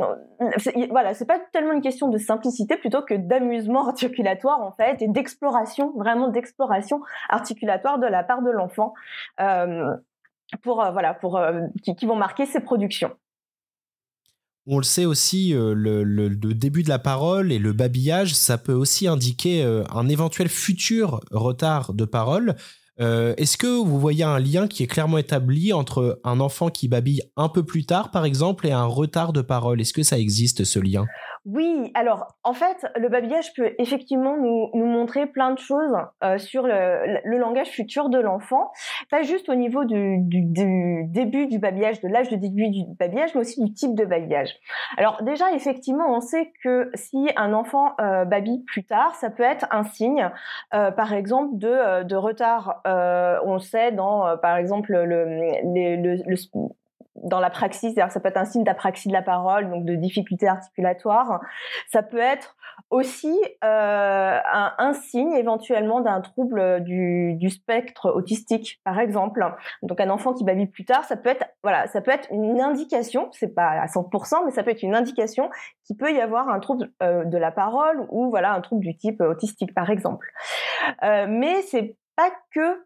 voilà, 0.89 1.13
c'est 1.13 1.25
pas 1.25 1.39
tellement 1.51 1.73
une 1.73 1.81
question 1.81 2.07
de 2.07 2.17
simplicité 2.17 2.77
plutôt 2.77 3.01
que 3.01 3.13
d'amusement 3.13 3.87
articulatoire 3.87 4.61
en 4.61 4.71
fait 4.71 5.01
et 5.01 5.07
d'exploration, 5.07 5.93
vraiment 5.97 6.29
d'exploration 6.29 7.01
articulatoire 7.29 7.99
de 7.99 8.07
la 8.07 8.23
part 8.23 8.41
de 8.41 8.51
l'enfant. 8.51 8.93
Pour 10.63 10.83
euh, 10.83 10.91
voilà 10.91 11.13
pour 11.13 11.37
euh, 11.37 11.61
qui, 11.83 12.05
vont 12.05 12.15
marquer 12.15 12.45
ces 12.45 12.61
productions. 12.61 13.11
On 14.65 14.77
le 14.77 14.83
sait 14.83 15.05
aussi, 15.05 15.53
euh, 15.53 15.73
le, 15.73 16.29
début 16.53 16.83
de 16.83 16.89
la 16.89 16.99
parole 16.99 17.51
et 17.51 17.59
le 17.59 17.71
babillage, 17.73 18.33
ça 18.33 18.57
peut 18.57 18.73
aussi 18.73 19.07
indiquer 19.07 19.63
un 19.63 20.09
éventuel 20.09 20.49
futur 20.49 21.21
retard 21.31 21.93
de 21.93 22.03
parole. 22.03 22.55
Est-ce 22.99 23.57
que 23.57 23.67
vous 23.67 23.99
voyez 23.99 24.23
un 24.23 24.39
lien 24.39 24.67
qui 24.67 24.83
est 24.83 24.87
clairement 24.87 25.19
établi 25.19 25.71
entre 25.71 26.19
un 26.23 26.39
enfant 26.39 26.69
qui 26.69 26.87
babille 26.87 27.21
un 27.37 27.47
peu 27.47 27.63
plus 27.63 27.85
tard, 27.85 28.11
par 28.11 28.25
exemple, 28.25 28.67
et 28.67 28.71
un 28.71 28.85
retard 28.85 29.31
de 29.31 29.41
parole? 29.41 29.79
Est-ce 29.79 29.93
que 29.93 30.03
ça 30.03 30.17
existe, 30.17 30.63
ce 30.65 30.79
lien? 30.79 31.05
Oui, 31.47 31.91
alors 31.93 32.27
en 32.43 32.51
fait, 32.51 32.85
le 32.97 33.07
babillage 33.07 33.53
peut 33.53 33.73
effectivement 33.79 34.35
nous, 34.35 34.69
nous 34.73 34.85
montrer 34.85 35.27
plein 35.27 35.51
de 35.51 35.57
choses 35.57 35.95
euh, 36.21 36.37
sur 36.37 36.67
le, 36.67 37.19
le, 37.23 37.37
langage 37.37 37.69
futur 37.69 38.09
de 38.09 38.19
l'enfant, 38.19 38.69
pas 39.09 39.21
juste 39.21 39.47
au 39.47 39.55
niveau 39.55 39.85
du, 39.85 40.17
du, 40.19 40.41
du 40.41 41.05
début 41.07 41.47
du 41.47 41.57
babillage, 41.57 42.01
de 42.01 42.09
l'âge 42.09 42.27
de 42.27 42.35
début 42.35 42.69
du 42.69 42.81
babillage, 42.99 43.33
mais 43.33 43.39
aussi 43.39 43.63
du 43.63 43.73
type 43.73 43.95
de 43.95 44.03
babillage. 44.03 44.57
Alors 44.97 45.23
déjà, 45.23 45.53
effectivement, 45.53 46.07
on 46.09 46.19
sait 46.19 46.51
que 46.65 46.91
si 46.95 47.29
un 47.37 47.53
enfant 47.53 47.93
euh, 48.01 48.25
babille 48.25 48.65
plus 48.65 48.83
tard, 48.83 49.15
ça 49.15 49.29
peut 49.29 49.43
être 49.43 49.67
un 49.71 49.85
signe, 49.85 50.29
euh, 50.73 50.91
par 50.91 51.13
exemple, 51.13 51.57
de, 51.57 51.69
euh, 51.69 52.03
de 52.03 52.17
retard. 52.17 52.81
Euh, 52.85 53.39
on 53.45 53.59
sait 53.59 53.93
dans, 53.93 54.37
par 54.41 54.57
exemple, 54.57 54.91
le, 54.91 55.05
le, 55.05 56.23
le 56.27 56.35
dans 57.23 57.39
la 57.39 57.49
praxis, 57.49 57.93
c'est-à-dire 57.93 58.11
ça 58.11 58.19
peut 58.19 58.29
être 58.29 58.37
un 58.37 58.45
signe 58.45 58.63
d'apraxie 58.63 59.07
de 59.07 59.13
la 59.13 59.21
parole, 59.21 59.69
donc 59.69 59.85
de 59.85 59.95
difficulté 59.95 60.47
articulatoire. 60.47 61.41
Ça 61.87 62.03
peut 62.03 62.19
être 62.19 62.55
aussi 62.89 63.35
euh, 63.63 64.39
un, 64.53 64.73
un, 64.77 64.93
signe 64.93 65.33
éventuellement 65.33 66.01
d'un 66.01 66.21
trouble 66.21 66.83
du, 66.83 67.33
du, 67.35 67.49
spectre 67.49 68.11
autistique, 68.11 68.79
par 68.83 68.99
exemple. 68.99 69.45
Donc 69.81 69.99
un 69.99 70.09
enfant 70.09 70.33
qui 70.33 70.43
babille 70.43 70.67
plus 70.67 70.85
tard, 70.85 71.03
ça 71.05 71.17
peut 71.17 71.29
être 71.29 71.45
voilà, 71.63 71.87
ça 71.87 72.01
peut 72.01 72.11
être 72.11 72.27
une 72.31 72.61
indication, 72.61 73.29
c'est 73.31 73.53
pas 73.53 73.69
à 73.69 73.87
100%, 73.87 74.45
mais 74.45 74.51
ça 74.51 74.63
peut 74.63 74.71
être 74.71 74.83
une 74.83 74.95
indication 74.95 75.49
qu'il 75.85 75.97
peut 75.97 76.13
y 76.13 76.21
avoir 76.21 76.49
un 76.49 76.59
trouble 76.59 76.91
euh, 77.01 77.25
de 77.25 77.37
la 77.37 77.51
parole 77.51 78.05
ou 78.09 78.29
voilà 78.29 78.53
un 78.53 78.61
trouble 78.61 78.83
du 78.83 78.95
type 78.95 79.21
autistique, 79.21 79.73
par 79.73 79.89
exemple. 79.89 80.31
Euh, 81.03 81.25
mais 81.27 81.61
c'est 81.63 81.97
pas 82.15 82.31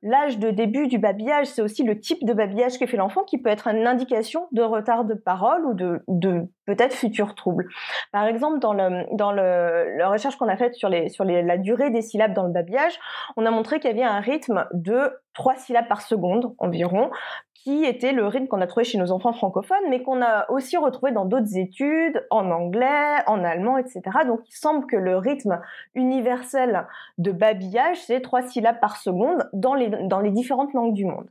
l'âge 0.01 0.39
de 0.39 0.49
début 0.49 0.87
du 0.87 0.97
babillage, 0.97 1.47
c'est 1.47 1.61
aussi 1.61 1.83
le 1.83 1.99
type 1.99 2.23
de 2.25 2.33
babillage 2.33 2.79
que 2.79 2.85
fait 2.85 2.97
l'enfant 2.97 3.23
qui 3.23 3.37
peut 3.37 3.49
être 3.49 3.67
une 3.67 3.87
indication 3.87 4.47
de 4.51 4.61
retard 4.61 5.05
de 5.05 5.13
parole 5.13 5.65
ou 5.65 5.73
de, 5.73 6.47
peut-être 6.65 6.93
futurs 6.93 7.35
troubles. 7.35 7.67
Par 8.11 8.25
exemple, 8.25 8.59
dans, 8.59 8.73
la 8.73 10.09
recherche 10.09 10.35
qu'on 10.37 10.47
a 10.47 10.57
faite 10.57 10.75
sur, 10.75 10.89
la 10.89 11.57
durée 11.57 11.89
des 11.89 12.01
syllabes 12.01 12.33
dans 12.33 12.43
le 12.43 12.51
babillage, 12.51 12.99
on 13.37 13.45
a 13.45 13.51
montré 13.51 13.79
qu'il 13.79 13.89
y 13.89 13.93
avait 13.93 14.03
un 14.03 14.19
rythme 14.19 14.65
de 14.73 15.11
trois 15.33 15.55
syllabes 15.55 15.87
par 15.87 16.01
seconde 16.01 16.53
environ, 16.57 17.09
qui 17.63 17.85
était 17.85 18.11
le 18.11 18.25
rythme 18.25 18.47
qu'on 18.47 18.61
a 18.61 18.67
trouvé 18.67 18.83
chez 18.83 18.97
nos 18.97 19.11
enfants 19.11 19.33
francophones, 19.33 19.87
mais 19.89 20.01
qu'on 20.01 20.21
a 20.21 20.49
aussi 20.49 20.77
retrouvé 20.77 21.11
dans 21.11 21.25
d'autres 21.25 21.57
études, 21.57 22.25
en 22.31 22.49
anglais, 22.49 23.17
en 23.27 23.43
allemand, 23.43 23.77
etc. 23.77 24.01
Donc 24.25 24.39
il 24.47 24.55
semble 24.55 24.87
que 24.87 24.95
le 24.95 25.17
rythme 25.17 25.61
universel 25.93 26.87
de 27.19 27.31
babillage, 27.31 28.01
c'est 28.01 28.21
trois 28.21 28.41
syllabes 28.41 28.79
par 28.79 28.97
seconde 28.97 29.47
dans 29.61 29.73
les, 29.75 30.31
différentes 30.31 30.73
langues 30.73 30.93
du 30.93 31.05
monde. 31.05 31.29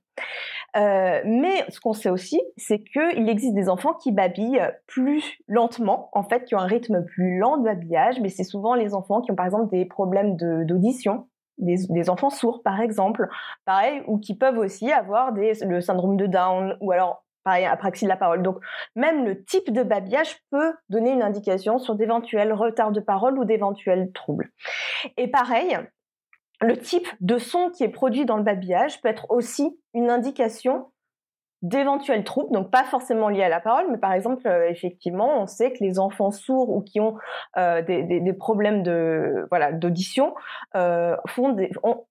Euh, 0.76 1.20
mais 1.24 1.64
ce 1.68 1.80
qu'on 1.80 1.92
sait 1.92 2.10
aussi, 2.10 2.40
c'est 2.56 2.80
qu'il 2.82 3.28
existe 3.28 3.54
des 3.54 3.68
enfants 3.68 3.94
qui 3.94 4.12
babillent 4.12 4.62
plus 4.86 5.38
lentement, 5.48 6.08
en 6.12 6.22
fait, 6.22 6.44
qui 6.44 6.54
ont 6.54 6.60
un 6.60 6.66
rythme 6.66 7.04
plus 7.04 7.38
lent 7.38 7.56
de 7.56 7.64
babillage, 7.64 8.20
mais 8.20 8.28
c'est 8.28 8.44
souvent 8.44 8.74
les 8.74 8.94
enfants 8.94 9.20
qui 9.20 9.32
ont 9.32 9.36
par 9.36 9.46
exemple 9.46 9.68
des 9.70 9.84
problèmes 9.84 10.36
d'audition, 10.36 11.26
des, 11.58 12.08
enfants 12.08 12.30
sourds 12.30 12.62
par 12.62 12.80
exemple, 12.80 13.28
pareil, 13.64 14.02
ou 14.06 14.18
qui 14.18 14.36
peuvent 14.36 14.58
aussi 14.58 14.92
avoir 14.92 15.32
le 15.32 15.80
syndrome 15.80 16.16
de 16.16 16.26
Down, 16.26 16.76
ou 16.80 16.92
alors 16.92 17.24
pareil, 17.44 17.64
apraxie 17.64 18.04
de 18.04 18.10
la 18.10 18.16
parole. 18.16 18.42
Donc 18.42 18.58
même 18.96 19.24
le 19.24 19.44
type 19.44 19.72
de 19.72 19.82
babillage 19.82 20.36
peut 20.50 20.74
donner 20.88 21.10
une 21.10 21.22
indication 21.22 21.78
sur 21.78 21.94
d'éventuels 21.94 22.52
retards 22.52 22.92
de 22.92 23.00
parole 23.00 23.38
ou 23.38 23.44
d'éventuels 23.44 24.12
troubles. 24.12 24.50
Et 25.16 25.28
pareil, 25.28 25.76
le 26.60 26.76
type 26.76 27.08
de 27.20 27.38
son 27.38 27.70
qui 27.70 27.84
est 27.84 27.88
produit 27.88 28.24
dans 28.24 28.36
le 28.36 28.42
babillage 28.42 29.00
peut 29.00 29.08
être 29.08 29.30
aussi 29.30 29.78
une 29.94 30.10
indication 30.10 30.86
d'éventuels 31.62 32.24
troubles, 32.24 32.52
donc 32.52 32.70
pas 32.70 32.84
forcément 32.84 33.28
liés 33.28 33.42
à 33.42 33.48
la 33.48 33.60
parole, 33.60 33.86
mais 33.90 33.98
par 33.98 34.12
exemple, 34.14 34.46
euh, 34.48 34.68
effectivement, 34.70 35.42
on 35.42 35.46
sait 35.46 35.72
que 35.72 35.84
les 35.84 35.98
enfants 35.98 36.30
sourds 36.30 36.70
ou 36.70 36.80
qui 36.80 37.00
ont 37.00 37.16
euh, 37.58 37.82
des, 37.82 38.32
problèmes 38.32 38.82
de 38.82 39.46
voilà 39.50 39.72
d'audition 39.72 40.34
euh, 40.74 41.16
font 41.26 41.54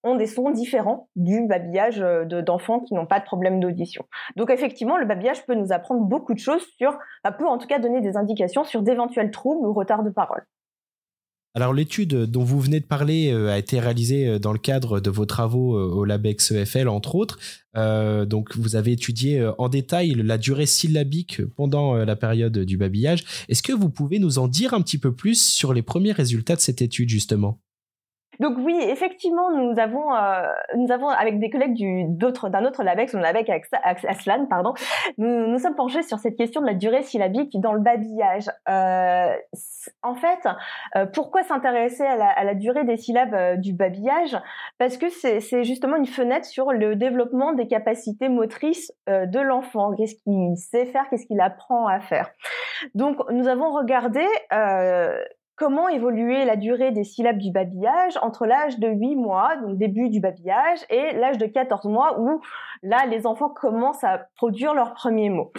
ont, 0.03 0.15
des 0.15 0.27
sons 0.27 0.51
différents 0.51 1.09
du 1.15 1.47
babillage 1.47 1.99
d'enfants 1.99 2.81
qui 2.81 2.93
n'ont 2.93 3.07
pas 3.07 3.19
de 3.19 3.25
problème 3.25 3.59
d'audition. 3.59 4.05
Donc 4.35 4.51
effectivement, 4.51 4.97
le 4.97 5.05
babillage 5.05 5.45
peut 5.45 5.55
nous 5.55 5.71
apprendre 5.71 6.01
beaucoup 6.01 6.33
de 6.35 6.39
choses 6.39 6.65
sur, 6.77 6.99
peut 7.37 7.47
en 7.47 7.57
tout 7.57 7.67
cas 7.67 7.79
donner 7.79 8.01
des 8.01 8.17
indications 8.17 8.63
sur 8.63 8.83
d'éventuels 8.83 9.31
troubles 9.31 9.65
ou 9.65 9.73
retards 9.73 10.03
de 10.03 10.11
parole. 10.11 10.43
Alors 11.55 11.73
l'étude 11.73 12.13
dont 12.13 12.43
vous 12.43 12.59
venez 12.59 12.79
de 12.79 12.85
parler 12.85 13.31
euh, 13.31 13.51
a 13.51 13.57
été 13.57 13.79
réalisée 13.79 14.27
euh, 14.27 14.39
dans 14.39 14.53
le 14.53 14.59
cadre 14.59 14.99
de 14.99 15.09
vos 15.09 15.25
travaux 15.25 15.75
euh, 15.75 15.89
au 15.89 16.05
LabEx 16.05 16.51
EFL 16.51 16.87
entre 16.87 17.15
autres. 17.15 17.39
donc 17.73 18.55
vous 18.55 18.75
avez 18.75 18.91
étudié 18.91 19.49
en 19.57 19.69
détail 19.69 20.13
la 20.13 20.37
durée 20.37 20.65
syllabique 20.65 21.41
pendant 21.55 21.95
la 21.95 22.15
période 22.15 22.57
du 22.59 22.77
babillage. 22.77 23.23
Est-ce 23.47 23.63
que 23.63 23.73
vous 23.73 23.89
pouvez 23.89 24.19
nous 24.19 24.37
en 24.37 24.47
dire 24.47 24.73
un 24.73 24.81
petit 24.81 24.97
peu 24.97 25.13
plus 25.13 25.41
sur 25.41 25.73
les 25.73 25.81
premiers 25.81 26.11
résultats 26.11 26.55
de 26.55 26.61
cette 26.61 26.81
étude 26.81 27.09
justement? 27.09 27.61
Donc 28.39 28.57
oui, 28.57 28.77
effectivement, 28.81 29.51
nous 29.51 29.79
avons, 29.79 30.13
euh, 30.15 30.47
nous 30.75 30.91
avons 30.91 31.09
avec 31.09 31.39
des 31.39 31.49
collègues 31.49 31.73
du, 31.73 32.05
d'un 32.07 32.65
autre 32.65 32.83
LABEX, 32.83 33.13
on 33.13 33.19
LABEX 33.19 33.69
Aslan, 33.83 34.45
pardon, 34.47 34.73
nous 35.17 35.47
nous 35.47 35.59
sommes 35.59 35.75
penchés 35.75 36.03
sur 36.03 36.19
cette 36.19 36.37
question 36.37 36.61
de 36.61 36.65
la 36.65 36.73
durée 36.73 37.03
syllabique 37.03 37.59
dans 37.59 37.73
le 37.73 37.81
babillage. 37.81 38.49
Euh, 38.69 39.33
en 40.03 40.15
fait, 40.15 40.47
euh, 40.95 41.05
pourquoi 41.05 41.43
s'intéresser 41.43 42.03
à 42.03 42.15
la, 42.15 42.29
à 42.29 42.43
la, 42.43 42.55
durée 42.55 42.85
des 42.85 42.97
syllabes 42.97 43.33
euh, 43.33 43.55
du 43.57 43.73
babillage? 43.73 44.37
Parce 44.77 44.97
que 44.97 45.09
c'est, 45.09 45.41
c'est 45.41 45.63
justement 45.63 45.97
une 45.97 46.05
fenêtre 46.05 46.45
sur 46.45 46.71
le 46.71 46.95
développement 46.95 47.53
des 47.53 47.67
capacités 47.67 48.29
motrices 48.29 48.93
euh, 49.09 49.25
de 49.25 49.39
l'enfant. 49.39 49.93
Qu'est-ce 49.95 50.15
qu'il 50.15 50.55
sait 50.57 50.85
faire? 50.85 51.03
Qu'est-ce 51.09 51.25
qu'il 51.25 51.41
apprend 51.41 51.87
à 51.87 51.99
faire? 51.99 52.29
Donc, 52.95 53.17
nous 53.31 53.47
avons 53.47 53.71
regardé 53.71 54.25
comment 55.59 55.89
évoluer 55.89 56.45
la 56.45 56.55
durée 56.55 56.91
des 56.91 57.03
syllabes 57.03 57.37
du 57.37 57.51
babillage 57.51 58.17
entre 58.21 58.45
l'âge 58.45 58.79
de 58.79 58.87
8 58.87 59.15
mois, 59.17 59.57
donc 59.57 59.77
début 59.77 60.09
du 60.09 60.21
babillage, 60.21 60.79
et 60.89 61.11
l'âge 61.13 61.37
de 61.37 61.45
14 61.45 61.85
mois 61.85 62.17
où 62.19 62.41
là 62.81 63.05
les 63.05 63.27
enfants 63.27 63.49
commencent 63.49 64.03
à 64.05 64.25
produire 64.35 64.73
leurs 64.73 64.93
premiers 64.93 65.29
mots. 65.29 65.51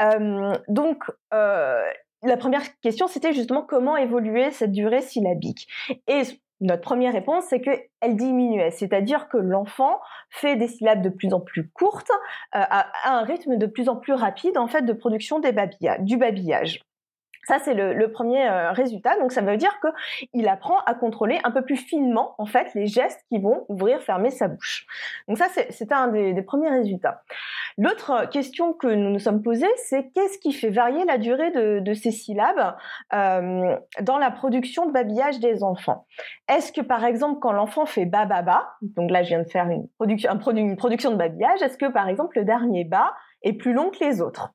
Euh, 0.00 0.52
donc 0.68 1.02
euh, 1.34 1.82
la 2.22 2.36
première 2.36 2.62
question 2.80 3.08
c'était 3.08 3.32
justement 3.32 3.62
comment 3.62 3.96
évoluer 3.96 4.52
cette 4.52 4.72
durée 4.72 5.02
syllabique. 5.02 5.66
Et 6.06 6.22
notre 6.60 6.82
première 6.82 7.14
réponse, 7.14 7.44
c'est 7.48 7.60
qu'elle 7.60 8.16
diminuait, 8.16 8.70
c'est-à-dire 8.70 9.28
que 9.28 9.38
l'enfant 9.38 9.98
fait 10.28 10.56
des 10.56 10.68
syllabes 10.68 11.02
de 11.02 11.08
plus 11.08 11.32
en 11.32 11.40
plus 11.40 11.70
courtes 11.70 12.10
euh, 12.54 12.58
à, 12.60 12.86
un 13.06 13.22
rythme 13.22 13.56
de 13.56 13.66
plus 13.66 13.88
en 13.88 13.96
plus 13.96 14.12
rapide 14.12 14.58
en 14.58 14.68
fait 14.68 14.82
de 14.82 14.92
production 14.92 15.40
du 15.40 16.16
babillage. 16.18 16.80
Ça, 17.44 17.58
c'est 17.58 17.74
le, 17.74 18.12
premier 18.12 18.46
euh, 18.48 18.72
résultat. 18.72 19.18
Donc, 19.18 19.32
ça 19.32 19.40
veut 19.40 19.56
dire 19.56 19.74
qu'il 19.80 20.48
apprend 20.48 20.78
à 20.86 20.94
contrôler 20.94 21.38
un 21.44 21.50
peu 21.50 21.62
plus 21.62 21.76
finement, 21.76 22.34
en 22.38 22.46
fait, 22.46 22.74
les 22.74 22.86
gestes 22.86 23.24
qui 23.28 23.38
vont 23.38 23.64
ouvrir, 23.68 24.02
fermer 24.02 24.30
sa 24.30 24.48
bouche. 24.48 24.86
Donc, 25.26 25.38
ça, 25.38 25.46
c'est 25.70 25.92
un 25.92 26.08
des, 26.08 26.42
premiers 26.42 26.70
résultats. 26.70 27.22
L'autre 27.78 28.28
question 28.30 28.72
que 28.72 28.86
nous 28.86 29.10
nous 29.10 29.18
sommes 29.18 29.42
posées, 29.42 29.70
c'est 29.76 30.10
qu'est-ce 30.14 30.38
qui 30.38 30.52
fait 30.52 30.70
varier 30.70 31.04
la 31.04 31.18
durée 31.18 31.50
de, 31.50 31.94
ces 31.94 32.10
syllabes 32.10 32.76
euh, 33.12 33.76
dans 34.00 34.18
la 34.18 34.30
production 34.30 34.86
de 34.86 34.92
babillage 34.92 35.38
des 35.40 35.62
enfants? 35.62 36.06
Est-ce 36.48 36.72
que, 36.72 36.80
par 36.80 37.04
exemple, 37.04 37.40
quand 37.40 37.52
l'enfant 37.52 37.86
fait 37.86 38.06
ba 38.06 38.26
ba 38.26 38.40
donc 38.82 39.10
là, 39.10 39.22
je 39.22 39.28
viens 39.28 39.42
de 39.42 39.48
faire 39.48 39.68
une, 39.68 39.88
production, 39.88 40.30
une 40.52 40.76
production 40.76 41.10
de 41.10 41.16
babillage, 41.16 41.62
est-ce 41.62 41.78
que, 41.78 41.86
par 41.86 42.08
exemple, 42.08 42.38
le 42.38 42.44
dernier 42.44 42.84
ba 42.84 43.14
est 43.42 43.52
plus 43.52 43.72
long 43.72 43.90
que 43.90 44.04
les 44.04 44.20
autres? 44.20 44.52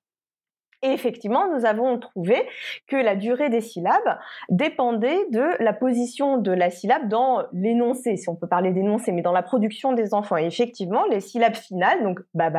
Et 0.85 0.91
effectivement, 0.91 1.47
nous 1.47 1.65
avons 1.65 1.97
trouvé 1.97 2.47
que 2.87 2.95
la 2.95 3.15
durée 3.15 3.49
des 3.49 3.61
syllabes 3.61 4.19
dépendait 4.49 5.25
de 5.31 5.61
la 5.63 5.73
position 5.73 6.37
de 6.37 6.51
la 6.51 6.69
syllabe 6.69 7.07
dans 7.07 7.43
l'énoncé, 7.53 8.17
si 8.17 8.29
on 8.29 8.35
peut 8.35 8.47
parler 8.47 8.71
d'énoncé, 8.71 9.11
mais 9.11 9.23
dans 9.23 9.31
la 9.31 9.41
production 9.41 9.93
des 9.93 10.13
enfants. 10.13 10.37
Et 10.37 10.45
effectivement, 10.45 11.03
les 11.05 11.21
syllabes 11.21 11.55
finales, 11.55 12.03
donc 12.03 12.19
ba 12.35 12.51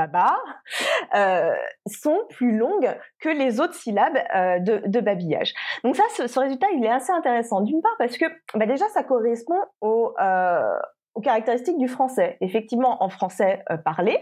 euh, 1.15 1.55
sont 1.87 2.19
plus 2.31 2.57
longues 2.57 2.91
que 3.21 3.29
les 3.29 3.61
autres 3.61 3.75
syllabes 3.75 4.19
euh, 4.35 4.59
de, 4.59 5.01
babillage. 5.01 5.55
Donc 5.85 5.95
ça, 5.95 6.03
ce, 6.27 6.39
résultat, 6.39 6.67
il 6.75 6.85
est 6.85 6.91
assez 6.91 7.13
intéressant. 7.13 7.61
D'une 7.61 7.81
part 7.81 7.95
parce 7.99 8.19
que 8.19 8.25
bah 8.55 8.67
déjà, 8.67 8.89
ça 8.89 9.05
correspond 9.05 9.61
au, 9.81 10.15
euh, 10.21 10.79
caractéristiques 11.21 11.79
du 11.79 11.89
français. 11.89 12.37
Effectivement, 12.41 13.03
en 13.03 13.09
français 13.09 13.63
euh, 13.71 13.77
parlé, 13.77 14.19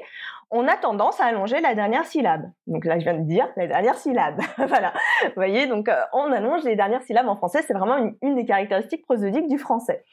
on 0.50 0.68
a 0.68 0.76
tendance 0.76 1.20
à 1.20 1.24
allonger 1.26 1.60
la 1.60 1.74
dernière 1.74 2.04
syllabe. 2.04 2.50
Donc 2.66 2.84
là, 2.84 2.98
je 2.98 3.04
viens 3.04 3.14
de 3.14 3.24
dire 3.24 3.48
la 3.56 3.66
dernière 3.66 3.96
syllabe. 3.96 4.40
voilà. 4.58 4.92
Vous 5.24 5.32
voyez, 5.36 5.66
donc 5.66 5.88
euh, 5.88 6.00
on 6.12 6.30
allonge 6.32 6.62
les 6.64 6.76
dernières 6.76 7.02
syllabes 7.02 7.28
en 7.28 7.36
français. 7.36 7.62
C'est 7.66 7.74
vraiment 7.74 8.12
une, 8.22 8.34
des 8.34 8.44
caractéristiques 8.44 9.02
prosodiques 9.02 9.48
du 9.48 9.58
français. 9.58 10.04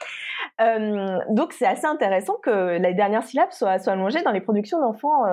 Euh, 0.59 1.19
donc 1.29 1.53
c'est 1.53 1.67
assez 1.67 1.85
intéressant 1.85 2.35
que 2.41 2.77
les 2.77 2.93
dernières 2.93 3.23
syllabes 3.23 3.51
soient, 3.51 3.79
soient 3.79 3.93
allongées 3.93 4.23
dans 4.23 4.31
les 4.31 4.41
productions 4.41 4.79
d'enfants 4.79 5.25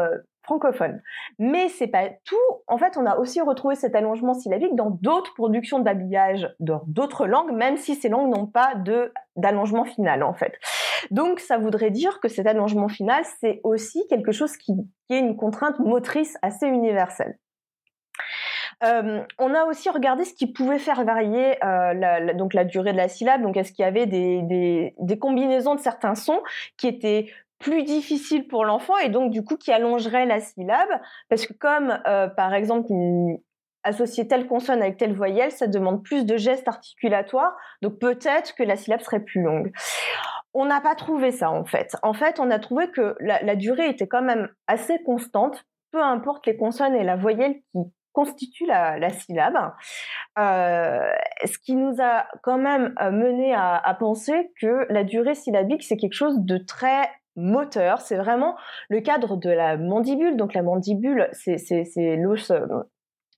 francophone. 0.48 1.02
Mais 1.38 1.68
c'est 1.68 1.88
pas 1.88 2.08
tout. 2.24 2.36
En 2.66 2.78
fait, 2.78 2.96
on 2.96 3.04
a 3.04 3.18
aussi 3.18 3.40
retrouvé 3.42 3.74
cet 3.74 3.94
allongement 3.94 4.32
syllabique 4.32 4.74
dans 4.74 4.90
d'autres 4.90 5.34
productions 5.34 5.78
de 5.78 5.84
babillage 5.84 6.48
dans 6.58 6.82
d'autres 6.86 7.26
langues, 7.26 7.52
même 7.52 7.76
si 7.76 7.94
ces 7.94 8.08
langues 8.08 8.34
n'ont 8.34 8.46
pas 8.46 8.72
d'allongement 9.36 9.84
final 9.84 10.22
en 10.22 10.32
fait. 10.32 10.54
Donc, 11.10 11.40
ça 11.40 11.58
voudrait 11.58 11.90
dire 11.90 12.20
que 12.20 12.28
cet 12.28 12.46
allongement 12.46 12.88
final, 12.88 13.24
c'est 13.40 13.60
aussi 13.64 14.06
quelque 14.08 14.32
chose 14.32 14.56
qui, 14.56 14.72
est 15.10 15.18
une 15.18 15.36
contrainte 15.36 15.78
motrice 15.78 16.36
assez 16.42 16.66
universelle. 16.66 17.38
Euh, 18.84 19.22
on 19.38 19.54
a 19.54 19.64
aussi 19.64 19.90
regardé 19.90 20.24
ce 20.24 20.34
qui 20.34 20.52
pouvait 20.52 20.78
faire 20.78 21.04
varier 21.04 21.62
euh, 21.64 21.94
la, 21.94 22.34
donc 22.34 22.54
la 22.54 22.64
durée 22.64 22.92
de 22.92 22.96
la 22.96 23.08
syllabe. 23.08 23.42
Donc, 23.42 23.56
est-ce 23.56 23.72
qu'il 23.72 23.82
y 23.82 23.88
avait 23.88 24.06
des, 24.06 25.18
combinaisons 25.20 25.74
de 25.74 25.80
certains 25.80 26.14
sons 26.14 26.42
qui 26.76 26.86
étaient 26.86 27.30
plus 27.58 27.82
difficile 27.82 28.46
pour 28.46 28.64
l'enfant 28.64 28.96
et 28.98 29.08
donc 29.08 29.32
du 29.32 29.42
coup 29.42 29.56
qui 29.56 29.72
allongerait 29.72 30.26
la 30.26 30.38
syllabe? 30.38 30.88
Parce 31.28 31.44
que 31.44 31.52
comme 31.54 31.98
euh, 32.06 32.28
par 32.28 32.54
exemple 32.54 32.92
associer 33.82 34.28
telle 34.28 34.46
consonne 34.46 34.82
avec 34.82 34.96
telle 34.96 35.14
voyelle, 35.14 35.50
ça 35.50 35.66
demande 35.66 36.02
plus 36.02 36.24
de 36.24 36.36
gestes 36.36 36.68
articulatoires, 36.68 37.56
donc 37.82 37.98
peut-être 37.98 38.54
que 38.54 38.62
la 38.62 38.76
syllabe 38.76 39.00
serait 39.00 39.20
plus 39.20 39.42
longue. 39.42 39.72
On 40.60 40.66
n'a 40.66 40.80
pas 40.80 40.96
trouvé 40.96 41.30
ça 41.30 41.52
en 41.52 41.64
fait. 41.64 41.94
En 42.02 42.14
fait, 42.14 42.40
on 42.40 42.50
a 42.50 42.58
trouvé 42.58 42.90
que 42.90 43.14
la, 43.20 43.54
durée 43.54 43.90
était 43.90 44.08
quand 44.08 44.22
même 44.22 44.48
assez 44.66 45.00
constante, 45.04 45.64
peu 45.92 46.02
importe 46.02 46.48
les 46.48 46.56
consonnes 46.56 46.96
et 46.96 47.04
la 47.04 47.14
voyelle 47.14 47.60
qui 47.70 47.78
constituent 48.10 48.66
la, 48.66 49.08
syllabe. 49.10 49.54
Euh, 50.36 51.12
ce 51.44 51.58
qui 51.60 51.76
nous 51.76 51.94
a 52.02 52.26
quand 52.42 52.58
même 52.58 52.92
euh, 53.00 53.12
mené 53.12 53.54
à, 53.54 53.76
à 53.76 53.94
penser 53.94 54.50
que 54.60 54.92
la 54.92 55.04
durée 55.04 55.36
syllabique, 55.36 55.84
c'est 55.84 55.96
quelque 55.96 56.14
chose 56.14 56.40
de 56.40 56.58
très 56.58 57.08
moteur. 57.36 58.00
C'est 58.00 58.16
vraiment 58.16 58.56
le 58.88 59.00
cadre 59.00 59.36
de 59.36 59.50
la 59.50 59.76
mandibule. 59.76 60.36
Donc 60.36 60.54
la 60.54 60.62
mandibule, 60.62 61.28
c'est 61.34 62.16
l'os. 62.16 62.50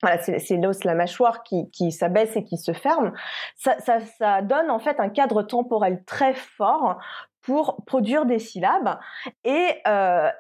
Voilà, 0.02 0.22
c'est 0.22 0.56
l'os, 0.56 0.84
la 0.84 0.94
mâchoire 0.94 1.42
qui, 1.42 1.70
qui 1.70 1.92
s'abaisse 1.92 2.34
et 2.36 2.44
qui 2.44 2.56
se 2.56 2.72
ferme. 2.72 3.12
Ça, 3.56 3.78
ça, 3.80 4.00
ça 4.00 4.40
donne 4.40 4.70
en 4.70 4.78
fait 4.78 4.98
un 4.98 5.10
cadre 5.10 5.42
temporel 5.42 6.02
très 6.06 6.32
fort 6.34 6.98
pour 7.42 7.84
produire 7.84 8.26
des 8.26 8.38
syllabes 8.38 8.98
et 9.44 9.68
euh, 9.86 10.30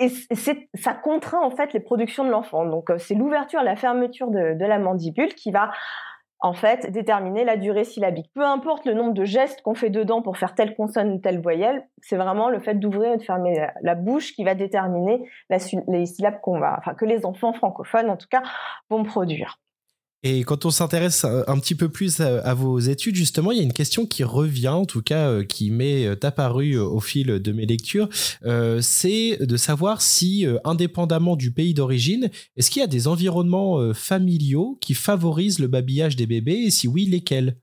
et 0.00 0.08
ça 0.74 0.94
contraint 0.94 1.42
en 1.42 1.50
fait 1.50 1.74
les 1.74 1.80
productions 1.80 2.24
de 2.24 2.30
l'enfant. 2.30 2.64
Donc 2.64 2.88
euh, 2.88 2.96
c'est 2.96 3.14
l'ouverture, 3.14 3.62
la 3.62 3.76
fermeture 3.76 4.30
de, 4.30 4.54
de, 4.54 4.64
la 4.64 4.78
mandibule 4.78 5.34
qui 5.34 5.50
va 5.50 5.72
en 6.40 6.54
fait, 6.54 6.90
déterminer 6.90 7.44
la 7.44 7.56
durée 7.56 7.84
syllabique. 7.84 8.30
Peu 8.34 8.44
importe 8.44 8.86
le 8.86 8.94
nombre 8.94 9.12
de 9.12 9.24
gestes 9.24 9.60
qu'on 9.62 9.74
fait 9.74 9.90
dedans 9.90 10.22
pour 10.22 10.38
faire 10.38 10.54
telle 10.54 10.74
consonne 10.74 11.12
ou 11.12 11.18
telle 11.18 11.40
voyelle, 11.40 11.86
c'est 12.00 12.16
vraiment 12.16 12.48
le 12.48 12.60
fait 12.60 12.74
d'ouvrir 12.74 13.12
et 13.12 13.16
de 13.18 13.22
fermer 13.22 13.66
la, 13.82 13.94
bouche 13.94 14.34
qui 14.34 14.44
va 14.44 14.54
déterminer 14.54 15.28
les 15.50 16.06
syllabes 16.06 16.40
qu'on 16.40 16.58
va, 16.58 16.76
enfin, 16.78 16.94
que 16.94 17.04
les 17.04 17.26
enfants 17.26 17.52
francophones, 17.52 18.08
en 18.08 18.16
tout 18.16 18.28
cas, 18.30 18.42
vont 18.88 19.04
produire. 19.04 19.58
Et 20.22 20.44
quand 20.44 20.66
on 20.66 20.70
s'intéresse 20.70 21.24
un 21.24 21.58
petit 21.58 21.74
peu 21.74 21.88
plus 21.88 22.20
à, 22.20 22.52
vos 22.52 22.78
études, 22.78 23.14
justement, 23.14 23.52
il 23.52 23.58
y 23.58 23.60
a 23.60 23.64
une 23.64 23.72
question 23.72 24.04
qui 24.04 24.22
revient, 24.22 24.68
en 24.68 24.84
tout 24.84 25.00
cas, 25.00 25.28
euh, 25.28 25.44
qui 25.44 25.70
m'est 25.70 26.06
euh, 26.06 26.16
apparue 26.22 26.74
euh, 26.74 26.84
au 26.84 27.00
fil 27.00 27.26
de 27.26 27.52
mes 27.52 27.64
lectures, 27.64 28.08
c'est 28.82 29.38
de 29.40 29.56
savoir 29.56 30.02
si, 30.02 30.46
indépendamment 30.64 31.36
du 31.36 31.52
pays 31.52 31.72
d'origine, 31.72 32.30
est-ce 32.56 32.70
qu'il 32.70 32.80
y 32.80 32.84
a 32.84 32.88
des 32.88 33.08
environnements 33.08 33.94
familiaux 33.94 34.78
qui 34.80 34.94
favorisent 34.94 35.58
le 35.58 35.66
babillage 35.66 36.16
des 36.16 36.26
bébés, 36.26 36.64
et 36.66 36.70
si 36.70 36.88
oui, 36.88 37.06
lesquels? 37.06 37.56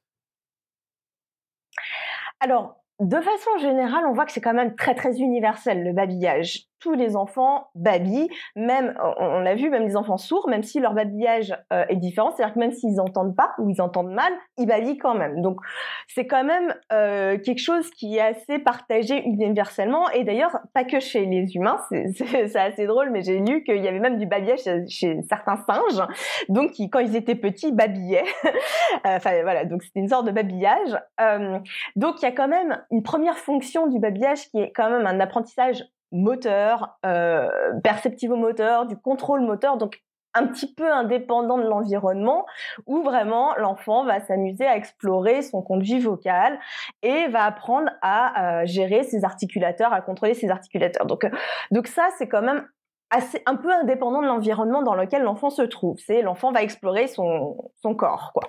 Alors, 2.39 2.83
de 2.99 3.15
façon 3.15 3.57
générale, 3.59 4.05
on 4.09 4.13
voit 4.13 4.25
que 4.25 4.31
c'est 4.31 4.41
quand 4.41 4.53
même 4.53 4.75
très 4.75 4.95
très 4.95 5.17
universel 5.17 5.83
le 5.83 5.93
babillage 5.93 6.67
tous 6.79 6.93
les 6.93 7.15
enfants 7.15 7.67
babillent, 7.75 8.29
même, 8.55 8.95
on, 9.19 9.39
l'a 9.39 9.55
vu, 9.55 9.69
même 9.69 9.83
les 9.83 9.95
enfants 9.95 10.17
sourds, 10.17 10.47
même 10.49 10.63
si 10.63 10.79
leur 10.79 10.93
babillage 10.93 11.55
euh, 11.73 11.85
est 11.89 11.95
différent, 11.95 12.31
c'est-à-dire 12.31 12.53
que 12.53 12.59
même 12.59 12.71
s'ils 12.71 12.95
n'entendent 12.95 13.35
pas 13.35 13.53
ou 13.57 13.69
ils 13.69 13.81
entendent 13.81 14.11
mal, 14.11 14.33
ils 14.57 14.67
babillent 14.67 14.97
quand 14.97 15.15
même. 15.15 15.41
Donc 15.41 15.59
c'est 16.07 16.27
quand 16.27 16.43
même 16.43 16.73
euh, 16.91 17.37
quelque 17.37 17.61
chose 17.61 17.89
qui 17.91 18.17
est 18.17 18.21
assez 18.21 18.59
partagé 18.59 19.23
universellement, 19.25 20.09
et 20.11 20.23
d'ailleurs 20.23 20.57
pas 20.73 20.83
que 20.83 20.99
chez 20.99 21.25
les 21.25 21.55
humains, 21.55 21.79
c'est 21.89 22.55
assez 22.55 22.85
drôle, 22.85 23.09
mais 23.11 23.21
j'ai 23.21 23.39
lu 23.39 23.63
qu'il 23.63 23.83
y 23.83 23.87
avait 23.87 23.99
même 23.99 24.17
du 24.17 24.25
babillage 24.25 24.61
chez, 24.87 25.19
certains 25.27 25.57
singes, 25.67 26.07
donc 26.49 26.71
qui, 26.71 26.89
quand 26.89 26.99
ils 26.99 27.15
étaient 27.15 27.35
petits, 27.35 27.71
babillaient. 27.71 28.25
enfin 29.05 29.41
voilà, 29.41 29.65
donc 29.65 29.83
c'était 29.83 29.99
une 29.99 30.09
sorte 30.09 30.25
de 30.25 30.31
babillage. 30.31 30.97
Euh, 31.21 31.59
donc 31.95 32.21
il 32.21 32.25
y 32.25 32.27
a 32.27 32.31
quand 32.31 32.47
même 32.47 32.83
une 32.91 33.03
première 33.03 33.37
fonction 33.37 33.87
du 33.87 33.99
babillage 33.99 34.49
qui 34.49 34.59
est 34.59 34.71
quand 34.71 34.89
même 34.89 35.05
un 35.05 35.19
apprentissage 35.19 35.83
moteur, 36.11 36.97
euh, 37.05 37.49
perceptivo-moteur, 37.83 38.85
du 38.85 38.97
contrôle 38.97 39.41
moteur, 39.41 39.77
donc 39.77 40.01
un 40.33 40.45
petit 40.45 40.71
peu 40.71 40.91
indépendant 40.91 41.57
de 41.57 41.63
l'environnement, 41.63 42.45
où 42.85 43.01
vraiment 43.01 43.55
l'enfant 43.55 44.05
va 44.05 44.19
s'amuser 44.19 44.65
à 44.65 44.75
explorer 44.75 45.41
son 45.41 45.61
conduit 45.61 45.99
vocal 45.99 46.59
et 47.01 47.27
va 47.27 47.45
apprendre 47.45 47.89
à 48.01 48.61
euh, 48.61 48.65
gérer 48.65 49.03
ses 49.03 49.25
articulateurs, 49.25 49.93
à 49.93 50.01
contrôler 50.01 50.35
ses 50.35 50.49
articulateurs. 50.49 51.05
Donc, 51.07 51.23
euh, 51.23 51.29
donc 51.71 51.87
ça, 51.87 52.07
c'est 52.17 52.27
quand 52.27 52.43
même 52.43 52.67
assez 53.09 53.41
un 53.45 53.55
peu 53.55 53.71
indépendant 53.71 54.21
de 54.21 54.27
l'environnement 54.27 54.81
dans 54.81 54.95
lequel 54.95 55.23
l'enfant 55.23 55.49
se 55.49 55.61
trouve. 55.61 55.97
C'est 55.99 56.21
l'enfant 56.21 56.51
va 56.51 56.61
explorer 56.61 57.07
son, 57.07 57.71
son 57.81 57.95
corps, 57.95 58.31
quoi. 58.33 58.43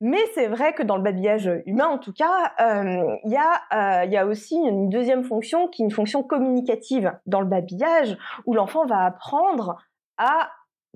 Mais 0.00 0.20
c'est 0.34 0.48
vrai 0.48 0.72
que 0.72 0.82
dans 0.82 0.96
le 0.96 1.02
babillage 1.02 1.50
humain, 1.66 1.86
en 1.86 1.98
tout 1.98 2.12
cas, 2.12 2.52
euh, 2.60 3.16
il 3.24 3.32
y, 3.32 3.36
euh, 3.36 4.04
y 4.04 4.16
a 4.16 4.26
aussi 4.26 4.56
une 4.56 4.88
deuxième 4.88 5.22
fonction 5.22 5.68
qui 5.68 5.82
est 5.82 5.84
une 5.84 5.92
fonction 5.92 6.22
communicative 6.22 7.12
dans 7.26 7.40
le 7.40 7.46
babillage, 7.46 8.16
où 8.46 8.54
l'enfant 8.54 8.84
va 8.86 9.04
apprendre 9.04 9.76
à 10.18 10.50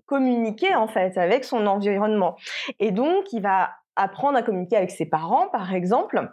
communiquer 0.06 0.74
en 0.74 0.88
fait 0.88 1.18
avec 1.18 1.44
son 1.44 1.66
environnement. 1.66 2.36
Et 2.80 2.90
donc, 2.90 3.32
il 3.32 3.42
va 3.42 3.70
apprendre 3.96 4.38
à 4.38 4.42
communiquer 4.42 4.76
avec 4.76 4.90
ses 4.90 5.06
parents, 5.06 5.48
par 5.48 5.74
exemple, 5.74 6.32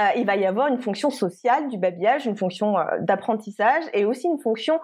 euh, 0.00 0.08
il 0.16 0.26
va 0.26 0.34
y 0.36 0.44
avoir 0.44 0.66
une 0.66 0.80
fonction 0.80 1.10
sociale 1.10 1.68
du 1.68 1.78
babillage, 1.78 2.26
une 2.26 2.36
fonction 2.36 2.76
euh, 2.78 2.84
d'apprentissage 3.00 3.84
et 3.92 4.04
aussi 4.04 4.26
une 4.26 4.40
fonction 4.40 4.80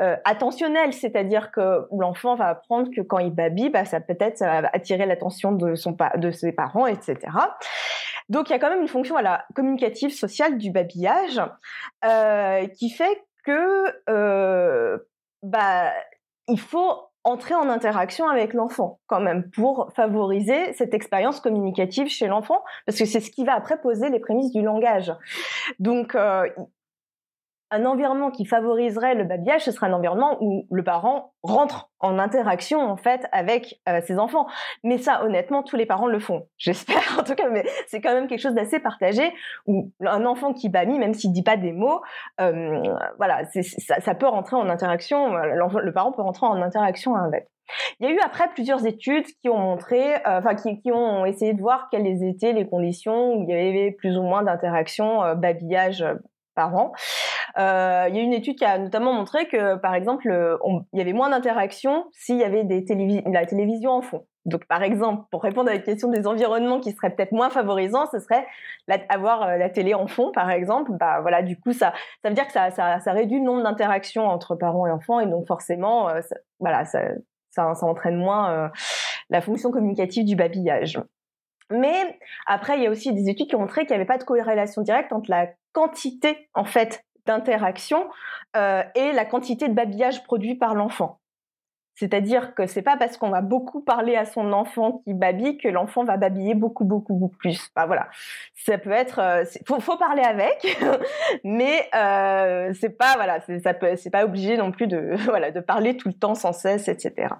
euh, 0.00 0.16
attentionnelle, 0.24 0.92
c'est-à-dire 0.92 1.50
que 1.50 1.86
l'enfant 1.98 2.34
va 2.34 2.48
apprendre 2.48 2.90
que 2.94 3.00
quand 3.00 3.18
il 3.18 3.30
babille, 3.30 3.70
bah, 3.70 3.86
ça 3.86 4.00
peut-être 4.00 4.42
attirer 4.42 5.06
l'attention 5.06 5.52
de 5.52 5.74
son 5.74 5.96
de 6.16 6.30
ses 6.30 6.52
parents, 6.52 6.86
etc. 6.86 7.16
Donc 8.28 8.48
il 8.48 8.52
y 8.52 8.56
a 8.56 8.58
quand 8.58 8.70
même 8.70 8.82
une 8.82 8.88
fonction 8.88 9.14
voilà, 9.14 9.44
communicative, 9.54 10.10
sociale 10.10 10.58
du 10.58 10.70
babillage 10.70 11.40
qui 12.74 12.90
fait 12.90 13.24
que 13.44 15.04
bah, 15.42 15.90
il 16.48 16.60
faut 16.60 17.09
entrer 17.24 17.54
en 17.54 17.68
interaction 17.68 18.28
avec 18.28 18.54
l'enfant 18.54 19.00
quand 19.06 19.20
même 19.20 19.50
pour 19.50 19.90
favoriser 19.94 20.72
cette 20.72 20.94
expérience 20.94 21.40
communicative 21.40 22.08
chez 22.08 22.26
l'enfant 22.26 22.62
parce 22.86 22.98
que 22.98 23.04
c'est 23.04 23.20
ce 23.20 23.30
qui 23.30 23.44
va 23.44 23.54
après 23.54 23.80
poser 23.80 24.08
les 24.08 24.20
prémices 24.20 24.52
du 24.52 24.62
langage. 24.62 25.12
Donc 25.78 26.14
euh, 26.14 26.48
un 27.70 27.84
environnement 27.84 28.30
qui 28.30 28.44
favoriserait 28.44 29.14
le 29.14 29.24
babillage, 29.24 29.62
ce 29.62 29.72
serait 29.72 29.86
un 29.86 29.92
environnement 29.92 30.36
où 30.40 30.66
le 30.70 30.82
parent 30.82 31.32
rentre 31.42 31.90
en 32.00 32.18
interaction 32.18 32.80
en 32.80 32.96
fait 32.96 33.26
avec 33.32 33.80
euh, 33.88 34.00
ses 34.06 34.18
enfants. 34.18 34.46
Mais 34.84 34.98
ça, 34.98 35.24
honnêtement, 35.24 35.62
tous 35.62 35.76
les 35.76 35.86
parents 35.86 36.06
le 36.06 36.18
font. 36.18 36.48
J'espère 36.58 37.18
en 37.18 37.22
tout 37.22 37.34
cas, 37.34 37.48
mais 37.48 37.64
c'est 37.86 38.00
quand 38.00 38.14
même 38.14 38.26
quelque 38.26 38.40
chose 38.40 38.54
d'assez 38.54 38.80
partagé 38.80 39.32
où 39.66 39.92
un 40.00 40.24
enfant 40.26 40.52
qui 40.52 40.68
babille, 40.68 40.98
même 40.98 41.14
s'il 41.14 41.32
dit 41.32 41.42
pas 41.42 41.56
des 41.56 41.72
mots, 41.72 42.00
euh, 42.40 42.82
voilà, 43.18 43.44
ça, 43.44 44.00
ça, 44.00 44.14
peut 44.14 44.28
rentrer 44.28 44.56
en 44.56 44.68
interaction. 44.68 45.34
Le 45.34 45.92
parent 45.92 46.12
peut 46.12 46.22
rentrer 46.22 46.46
en 46.46 46.60
interaction 46.62 47.14
avec. 47.14 47.46
Il 47.98 48.06
y 48.06 48.10
a 48.10 48.14
eu 48.14 48.18
après 48.20 48.48
plusieurs 48.48 48.86
études 48.86 49.26
qui 49.40 49.48
ont 49.48 49.58
montré, 49.58 50.14
euh, 50.14 50.38
enfin 50.38 50.54
qui, 50.54 50.80
qui, 50.80 50.92
ont 50.92 51.24
essayé 51.24 51.54
de 51.54 51.60
voir 51.60 51.88
quelles 51.90 52.22
étaient 52.24 52.52
les 52.52 52.66
conditions 52.66 53.34
où 53.34 53.42
il 53.42 53.50
y 53.50 53.52
avait 53.52 53.92
plus 53.92 54.16
ou 54.16 54.22
moins 54.22 54.42
d'interaction 54.42 55.22
euh, 55.22 55.34
babillage. 55.34 56.02
Euh, 56.02 56.14
il 57.56 58.14
y 58.14 58.18
a 58.18 58.22
une 58.22 58.32
étude 58.32 58.56
qui 58.56 58.64
a 58.64 58.78
notamment 58.78 59.12
montré 59.12 59.46
que, 59.48 59.76
par 59.76 59.94
exemple, 59.94 60.58
il 60.92 60.98
y 60.98 61.02
avait 61.02 61.12
moins 61.12 61.30
d'interactions 61.30 62.06
s'il 62.12 62.38
y 62.38 62.44
avait 62.44 62.64
des 62.64 62.84
la 63.26 63.46
télévision 63.46 63.92
en 63.92 64.02
fond. 64.02 64.26
Donc, 64.46 64.64
par 64.66 64.82
exemple, 64.82 65.24
pour 65.30 65.42
répondre 65.42 65.68
à 65.68 65.74
la 65.74 65.80
question 65.80 66.08
des 66.08 66.26
environnements 66.26 66.80
qui 66.80 66.92
seraient 66.92 67.10
peut-être 67.10 67.32
moins 67.32 67.50
favorisants, 67.50 68.06
ce 68.10 68.18
serait 68.20 68.46
avoir 69.08 69.42
euh, 69.42 69.56
la 69.58 69.68
télé 69.68 69.92
en 69.92 70.06
fond, 70.06 70.32
par 70.32 70.50
exemple. 70.50 70.92
Bah 70.92 71.20
voilà, 71.20 71.42
du 71.42 71.58
coup, 71.60 71.72
ça, 71.72 71.92
ça 72.22 72.28
veut 72.28 72.34
dire 72.34 72.46
que 72.46 72.52
ça, 72.52 73.12
réduit 73.12 73.38
le 73.38 73.44
nombre 73.44 73.62
d'interactions 73.62 74.26
entre 74.26 74.56
parents 74.56 74.86
et 74.86 74.90
enfants, 74.90 75.20
et 75.20 75.26
donc 75.26 75.46
forcément, 75.46 76.08
euh, 76.08 76.22
ça, 76.22 76.36
voilà, 76.58 76.84
ça, 76.86 77.02
ça, 77.50 77.66
entraîne 77.82 78.16
moins 78.16 78.50
euh, 78.50 78.68
la 79.28 79.42
fonction 79.42 79.70
communicative 79.70 80.24
du 80.24 80.36
babillage. 80.36 80.98
Mais 81.70 82.18
après, 82.46 82.78
il 82.78 82.82
y 82.82 82.86
a 82.86 82.90
aussi 82.90 83.12
des 83.12 83.28
études 83.28 83.48
qui 83.48 83.56
ont 83.56 83.60
montré 83.60 83.82
qu'il 83.82 83.90
n'y 83.90 83.96
avait 83.96 84.06
pas 84.06 84.18
de 84.18 84.24
corrélation 84.24 84.82
directe 84.82 85.12
entre 85.12 85.30
la 85.30 85.48
quantité 85.72 86.48
en 86.54 86.64
fait 86.64 87.04
d'interaction 87.26 88.08
euh, 88.56 88.82
et 88.94 89.12
la 89.12 89.24
quantité 89.24 89.68
de 89.68 89.74
babillage 89.74 90.24
produit 90.24 90.54
par 90.54 90.74
l'enfant. 90.74 91.20
C'est-à-dire 92.00 92.54
que 92.54 92.66
c'est 92.66 92.80
pas 92.80 92.96
parce 92.96 93.18
qu'on 93.18 93.28
va 93.28 93.42
beaucoup 93.42 93.82
parler 93.82 94.16
à 94.16 94.24
son 94.24 94.54
enfant 94.54 95.02
qui 95.04 95.12
babille 95.12 95.58
que 95.58 95.68
l'enfant 95.68 96.02
va 96.02 96.16
babiller 96.16 96.54
beaucoup 96.54 96.86
beaucoup 96.86 97.12
beaucoup 97.14 97.36
plus. 97.36 97.68
Bah 97.76 97.84
voilà, 97.84 98.08
ça 98.54 98.78
peut 98.78 98.90
être, 98.90 99.18
euh, 99.18 99.44
faut, 99.66 99.98
parler 99.98 100.22
avec, 100.22 100.78
mais 101.44 101.90
euh, 101.94 102.72
c'est 102.80 102.96
pas 102.96 103.16
voilà, 103.16 103.40
ça 103.40 103.74
c'est 103.96 104.10
pas 104.10 104.24
obligé 104.24 104.56
non 104.56 104.72
plus 104.72 104.86
de 104.86 105.14
voilà 105.26 105.50
de 105.50 105.60
parler 105.60 105.94
tout 105.98 106.08
le 106.08 106.14
temps 106.14 106.34
sans 106.34 106.54
cesse, 106.54 106.88
etc. 106.88 107.34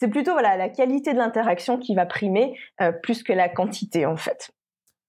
C'est 0.00 0.08
plutôt 0.08 0.32
voilà 0.32 0.56
la 0.56 0.68
qualité 0.68 1.12
de 1.12 1.18
l'interaction 1.18 1.78
qui 1.78 1.94
va 1.94 2.04
primer 2.04 2.58
euh, 2.80 2.90
plus 2.90 3.22
que 3.22 3.32
la 3.32 3.48
quantité 3.48 4.06
en 4.06 4.16
fait. 4.16 4.50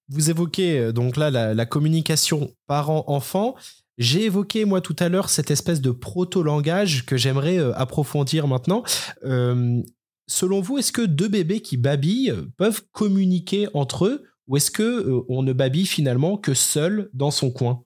Vous 0.10 0.30
évoquez 0.30 0.94
donc 0.94 1.18
là 1.18 1.32
la, 1.32 1.66
communication 1.66 2.50
parent-enfant. 2.68 3.56
J'ai 4.02 4.24
évoqué 4.24 4.66
moi 4.66 4.82
tout 4.82 4.96
à 4.98 5.10
l'heure 5.10 5.30
cette 5.30 5.52
espèce 5.52 5.80
de 5.80 5.92
proto-langage 5.92 7.06
que 7.06 7.18
j'aimerais 7.18 7.60
euh, 7.60 7.72
approfondir 7.76 8.48
maintenant. 8.48 8.82
Euh, 9.24 9.80
selon 10.28 10.60
vous, 10.60 10.80
est-ce 10.80 10.92
que 10.92 11.04
deux 11.04 11.28
bébés 11.28 11.60
qui 11.62 11.78
babillent 11.78 12.34
peuvent 12.58 12.82
communiquer 12.92 13.68
entre 13.76 14.08
eux 14.08 14.24
ou 14.48 14.58
est-ce 14.58 14.72
que 14.72 15.24
on 15.30 15.44
ne 15.44 15.54
babille 15.54 15.86
finalement 15.86 16.36
que 16.36 16.56
seul 16.56 17.12
dans 17.14 17.30
son 17.30 17.52
coin? 17.52 17.84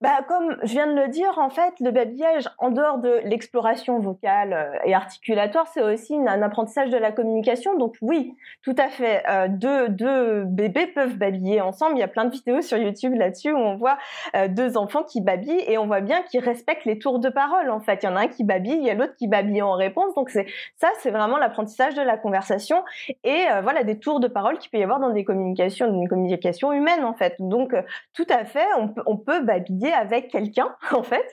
Bah, 0.00 0.20
comme 0.28 0.56
je 0.62 0.68
viens 0.68 0.86
de 0.86 0.94
le 0.94 1.08
dire, 1.08 1.38
en 1.38 1.50
fait, 1.50 1.74
le 1.80 1.90
babillage, 1.90 2.48
en 2.58 2.70
dehors 2.70 2.98
de 2.98 3.20
l'exploration 3.24 3.98
vocale 3.98 4.52
euh, 4.52 4.78
et 4.84 4.94
articulatoire, 4.94 5.66
c'est 5.66 5.82
aussi 5.82 6.14
un 6.14 6.40
apprentissage 6.40 6.90
de 6.90 6.96
la 6.96 7.10
communication. 7.10 7.76
Donc 7.76 7.96
oui, 8.00 8.36
tout 8.62 8.76
à 8.78 8.90
fait. 8.90 9.24
Euh, 9.28 9.48
deux, 9.48 10.44
bébés 10.44 10.86
peuvent 10.86 11.16
babiller 11.16 11.60
ensemble. 11.60 11.96
Il 11.96 12.00
y 12.00 12.04
a 12.04 12.08
plein 12.08 12.26
de 12.26 12.30
vidéos 12.30 12.62
sur 12.62 12.78
YouTube 12.78 13.12
là-dessus 13.14 13.52
où 13.52 13.56
on 13.56 13.76
voit 13.76 13.98
euh, 14.36 14.46
deux 14.46 14.76
enfants 14.76 15.02
qui 15.02 15.20
babillent 15.20 15.64
et 15.66 15.78
on 15.78 15.86
voit 15.86 16.00
bien 16.00 16.22
qu'ils 16.22 16.44
respectent 16.44 16.84
les 16.84 17.00
tours 17.00 17.18
de 17.18 17.28
parole. 17.28 17.68
En 17.70 17.80
fait, 17.80 18.04
il 18.04 18.06
y 18.06 18.08
en 18.08 18.14
a 18.14 18.20
un 18.20 18.28
qui 18.28 18.44
babille, 18.44 18.78
il 18.78 18.84
y 18.84 18.90
a 18.90 18.94
l'autre 18.94 19.16
qui 19.16 19.26
babille 19.26 19.62
en 19.62 19.72
réponse. 19.72 20.14
Donc 20.14 20.30
c'est 20.30 20.46
ça, 20.76 20.90
c'est 21.00 21.10
vraiment 21.10 21.38
l'apprentissage 21.38 21.94
de 21.94 22.02
la 22.02 22.16
conversation 22.16 22.84
et 23.24 23.46
voilà 23.62 23.82
des 23.82 23.98
tours 23.98 24.20
de 24.20 24.28
parole 24.28 24.58
qu'il 24.58 24.70
peut 24.70 24.78
y 24.78 24.82
avoir 24.82 25.00
dans 25.00 25.10
des 25.10 25.24
communications, 25.24 25.86
une 25.86 26.08
communication 26.08 26.72
humaine 26.72 27.04
en 27.04 27.14
fait. 27.14 27.34
Donc 27.40 27.74
tout 28.14 28.26
à 28.30 28.44
fait, 28.44 28.66
on 29.06 29.16
peut 29.16 29.40
babiller 29.40 29.87
avec 29.92 30.28
quelqu'un 30.28 30.74
en 30.92 31.02
fait, 31.02 31.26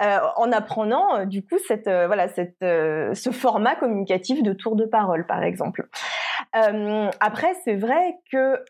euh, 0.00 0.18
en 0.36 0.52
apprenant 0.52 1.16
euh, 1.16 1.24
du 1.24 1.44
coup 1.44 1.58
cette 1.66 1.88
euh, 1.88 2.06
voilà 2.06 2.28
cette 2.28 2.56
ce 2.60 3.30
format 3.30 3.76
communicatif 3.76 4.42
de 4.42 4.52
tour 4.52 4.76
de 4.76 4.84
parole 4.84 5.26
par 5.26 5.42
exemple. 5.42 5.88
après, 6.52 7.54
c'est 7.64 7.76
vrai 7.76 8.18
que 8.30 8.62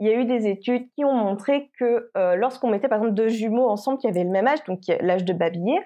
il 0.00 0.06
y 0.06 0.10
a 0.10 0.14
eu 0.14 0.24
des 0.24 0.46
études 0.46 0.88
qui 0.94 1.04
ont 1.04 1.14
montré 1.14 1.70
que 1.78 2.10
lorsqu'on 2.36 2.68
mettait 2.68 2.88
par 2.88 2.98
exemple 2.98 3.14
deux 3.14 3.28
jumeaux 3.28 3.68
ensemble 3.68 3.98
qui 3.98 4.08
avaient 4.08 4.24
le 4.24 4.30
même 4.30 4.46
âge, 4.46 4.62
donc 4.64 4.80
l'âge 5.00 5.24
de 5.24 5.32
babiller, 5.32 5.80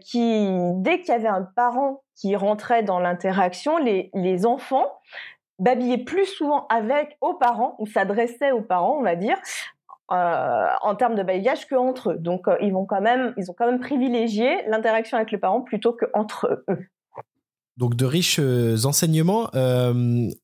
qui, 0.00 0.48
dès 0.76 1.00
qu'il 1.00 1.14
y 1.14 1.16
avait 1.16 1.28
un 1.28 1.42
parent 1.42 2.02
qui 2.16 2.34
rentrait 2.36 2.82
dans 2.82 2.98
l'interaction, 2.98 3.78
les, 3.78 4.10
les 4.14 4.44
enfants 4.44 4.86
babillaient 5.60 5.98
plus 5.98 6.26
souvent 6.26 6.66
avec 6.68 7.16
aux 7.20 7.34
parents 7.34 7.76
ou 7.78 7.86
s'adressaient 7.86 8.50
aux 8.50 8.62
parents, 8.62 8.96
on 8.98 9.02
va 9.02 9.14
dire, 9.14 9.38
euh, 10.12 10.66
en 10.82 10.94
termes 10.96 11.14
de 11.14 11.22
babillage 11.22 11.66
qu'entre 11.68 12.10
eux. 12.10 12.16
Donc 12.18 12.48
euh, 12.48 12.56
ils 12.60 12.72
vont 12.72 12.84
quand 12.84 13.00
même, 13.00 13.32
ils 13.36 13.50
ont 13.50 13.54
quand 13.56 13.66
même 13.66 13.80
privilégié 13.80 14.58
l'interaction 14.68 15.16
avec 15.16 15.30
le 15.30 15.38
parent 15.38 15.60
plutôt 15.60 15.92
qu'entre 15.92 16.64
eux. 16.68 16.78
Donc 17.76 17.94
de 17.94 18.04
riches 18.04 18.40
euh, 18.40 18.76
enseignements. 18.84 19.48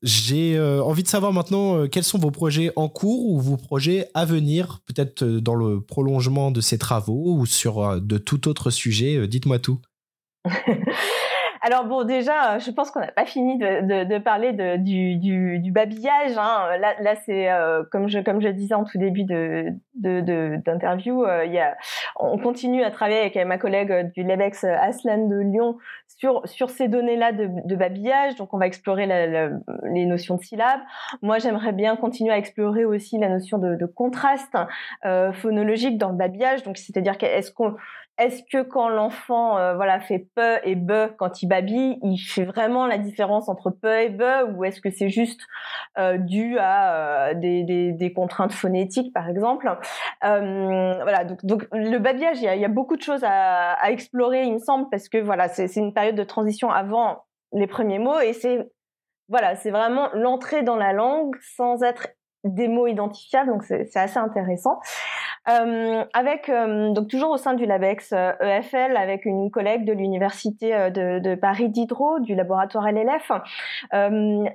J'ai 0.02 0.61
envie 0.61 1.02
de 1.02 1.09
savoir 1.09 1.33
maintenant 1.33 1.87
quels 1.88 2.05
sont 2.05 2.18
vos 2.18 2.31
projets 2.31 2.72
en 2.76 2.88
cours 2.88 3.29
ou 3.29 3.40
vos 3.40 3.57
projets 3.57 4.09
à 4.14 4.24
venir, 4.24 4.81
peut-être 4.87 5.24
dans 5.24 5.55
le 5.55 5.81
prolongement 5.81 6.50
de 6.50 6.61
ces 6.61 6.79
travaux 6.79 7.37
ou 7.37 7.44
sur 7.44 8.00
de 8.00 8.18
tout 8.18 8.48
autre 8.48 8.70
sujet. 8.70 9.26
Dites-moi 9.26 9.59
tout. 9.59 9.81
Alors 11.66 11.85
bon, 11.85 12.05
déjà, 12.05 12.55
euh, 12.55 12.59
je 12.61 12.70
pense 12.70 12.92
qu'on 12.92 13.00
n'a 13.00 13.11
pas 13.11 13.26
fini 13.26 13.59
de, 13.59 14.18
parler 14.18 14.52
du, 14.52 15.70
babillage. 15.72 16.38
Hein. 16.38 16.76
Là, 16.79 17.16
c'est 17.24 17.50
euh, 17.50 17.83
comme 17.90 18.07
je 18.07 18.20
comme 18.20 18.40
je 18.40 18.46
disais 18.46 18.74
en 18.74 18.85
tout 18.85 18.98
début 18.98 19.24
de 19.24 19.74
d'interview, 19.96 21.24
euh, 21.24 21.44
on 22.20 22.38
continue 22.38 22.85
à 22.85 22.92
travailler 22.92 23.18
avec 23.18 23.35
ma 23.44 23.59
collègue 23.59 24.12
du 24.14 24.22
Lebex 24.22 24.62
Aslan 24.62 25.26
de 25.26 25.40
Lyon 25.40 25.79
sur 26.07 26.42
sur 26.44 26.70
ces 26.70 26.87
données-là 26.87 27.33
de, 27.33 27.74
babillage. 27.74 28.37
Donc, 28.37 28.55
on 28.55 28.59
va 28.59 28.68
explorer 28.68 29.07
les 29.07 30.07
notions 30.07 30.37
de 30.37 30.42
syllabes. 30.42 30.83
Moi, 31.20 31.38
j'aimerais 31.40 31.72
bien 31.72 31.96
continuer 31.96 32.33
à 32.33 32.38
explorer 32.38 32.85
aussi 32.85 33.18
la 33.18 33.29
notion 33.29 33.59
de, 33.59 33.87
contraste 33.87 34.57
phonologique 35.02 35.98
dans 35.98 36.11
le 36.11 36.16
babillage. 36.16 36.62
Donc, 36.62 36.76
c'est-à-dire 36.76 37.18
qu'est-ce 37.18 37.50
qu'on 37.50 37.74
est-ce 38.18 38.42
que 38.50 38.62
quand 38.62 38.88
l'enfant 38.88 39.59
euh, 39.59 39.74
voilà 39.74 40.00
fait 40.00 40.26
peu 40.35 40.57
et 40.64 40.74
be 40.74 41.14
quand 41.18 41.42
il 41.42 41.48
babille, 41.48 41.98
il 42.02 42.16
fait 42.16 42.44
vraiment 42.44 42.87
la 42.87 42.96
différence 42.96 43.48
entre 43.48 43.70
peu 43.70 44.00
et 44.00 44.09
be 44.09 44.55
ou 44.55 44.64
est-ce 44.64 44.81
que 44.81 44.90
c'est 44.90 45.11
juste 45.11 45.42
euh, 45.98 46.16
dû 46.16 46.59
à 46.59 47.29
euh, 47.31 47.35
des, 47.35 47.62
des, 47.64 47.92
des, 47.92 48.12
contraintes 48.12 48.52
phonétiques 48.52 49.12
par 49.12 49.29
exemple? 49.29 49.70
Voilà 50.22 51.24
donc, 51.24 51.44
donc 51.44 51.66
le 51.72 51.98
babillage, 51.98 52.38
il 52.38 52.44
y 52.44 52.48
a, 52.48 52.57
y 52.57 52.64
a 52.64 52.68
beaucoup 52.68 52.96
de 52.96 53.02
choses 53.02 53.22
à, 53.22 53.72
à, 53.72 53.90
explorer, 53.90 54.44
il 54.44 54.55
me 54.55 54.59
semble, 54.59 54.88
parce 54.90 55.09
que 55.09 55.18
voilà 55.18 55.48
c'est 55.48 55.74
une 55.76 55.92
période 55.92 56.16
de 56.16 56.24
transition 56.24 56.70
avant 56.70 57.24
les 57.52 57.66
premiers 57.66 57.98
mots 57.98 58.20
et 58.20 58.33
c'est 58.33 58.66
voilà 59.29 59.57
c'est 59.57 59.70
vraiment 59.70 60.09
l'entrée 60.14 60.62
dans 60.62 60.76
la 60.76 60.92
langue 60.92 61.37
sans 61.57 61.83
être 61.83 62.09
des 62.44 62.68
mots 62.68 62.87
identifiables 62.87 63.50
donc 63.50 63.64
c'est 63.64 63.96
assez 63.96 64.18
intéressant. 64.18 64.79
Euh, 65.48 66.04
avec 66.12 66.48
euh, 66.48 66.90
donc 66.90 67.06
toujours 67.06 67.30
au 67.30 67.37
sein 67.37 67.54
du 67.54 67.66
LABEX 67.66 68.12
EFL 68.12 68.76
euh, 68.76 68.96
avec 68.96 69.24
une 69.26 69.48
collègue 69.52 69.85
de 69.85 69.92
l'université 69.92 70.90
de, 70.90 71.20
de, 71.20 71.35
Paris 71.37 71.68
Diderot 71.68 72.18
du 72.18 72.35
laboratoire 72.35 72.90
LLF, 72.90 73.30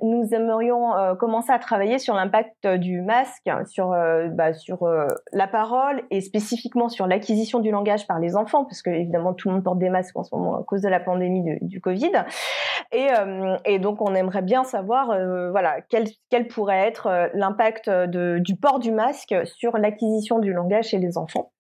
nous 0.02 0.28
aimerions 0.34 0.92
commencer 1.20 1.52
à 1.52 1.60
travailler 1.60 2.00
sur 2.00 2.16
l'impact 2.16 2.68
du 2.68 3.02
masque 3.02 3.50
sur 3.66 3.90
bah, 3.90 4.52
la 5.32 5.48
parole 5.48 6.02
et 6.10 6.22
spécifiquement 6.22 6.90
sur 6.90 7.08
l'acquisition 7.08 7.60
du 7.60 7.72
langage 7.72 8.08
par 8.08 8.20
les 8.20 8.36
enfants 8.36 8.66
parce 8.66 8.82
que 8.82 8.90
évidemment 8.90 9.34
tout 9.34 9.48
le 9.48 9.56
monde 9.56 9.64
porte 9.64 9.80
des 9.80 9.90
masques 9.90 10.18
en 10.18 10.24
ce 10.24 10.36
moment 10.36 10.58
à 10.58 10.64
cause 10.64 10.82
de 10.82 10.90
la 10.90 11.00
pandémie 11.00 11.58
du, 11.62 11.80
Covid. 11.80 12.12
Et, 12.92 13.80
donc 13.80 14.02
on 14.02 14.14
aimerait 14.16 14.42
bien 14.42 14.64
savoir 14.64 15.08
voilà 15.52 15.78
quel 15.90 16.48
pourrait 16.48 16.88
être 16.88 17.30
l'impact 17.34 17.90
du 17.90 18.56
port 18.56 18.80
du 18.80 18.92
masque 18.92 19.36
sur 19.46 19.78
l'acquisition 19.78 20.40
du 20.40 20.52
langage 20.54 20.81
chez 20.84 20.98
les 20.98 21.18
enfants. 21.18 21.52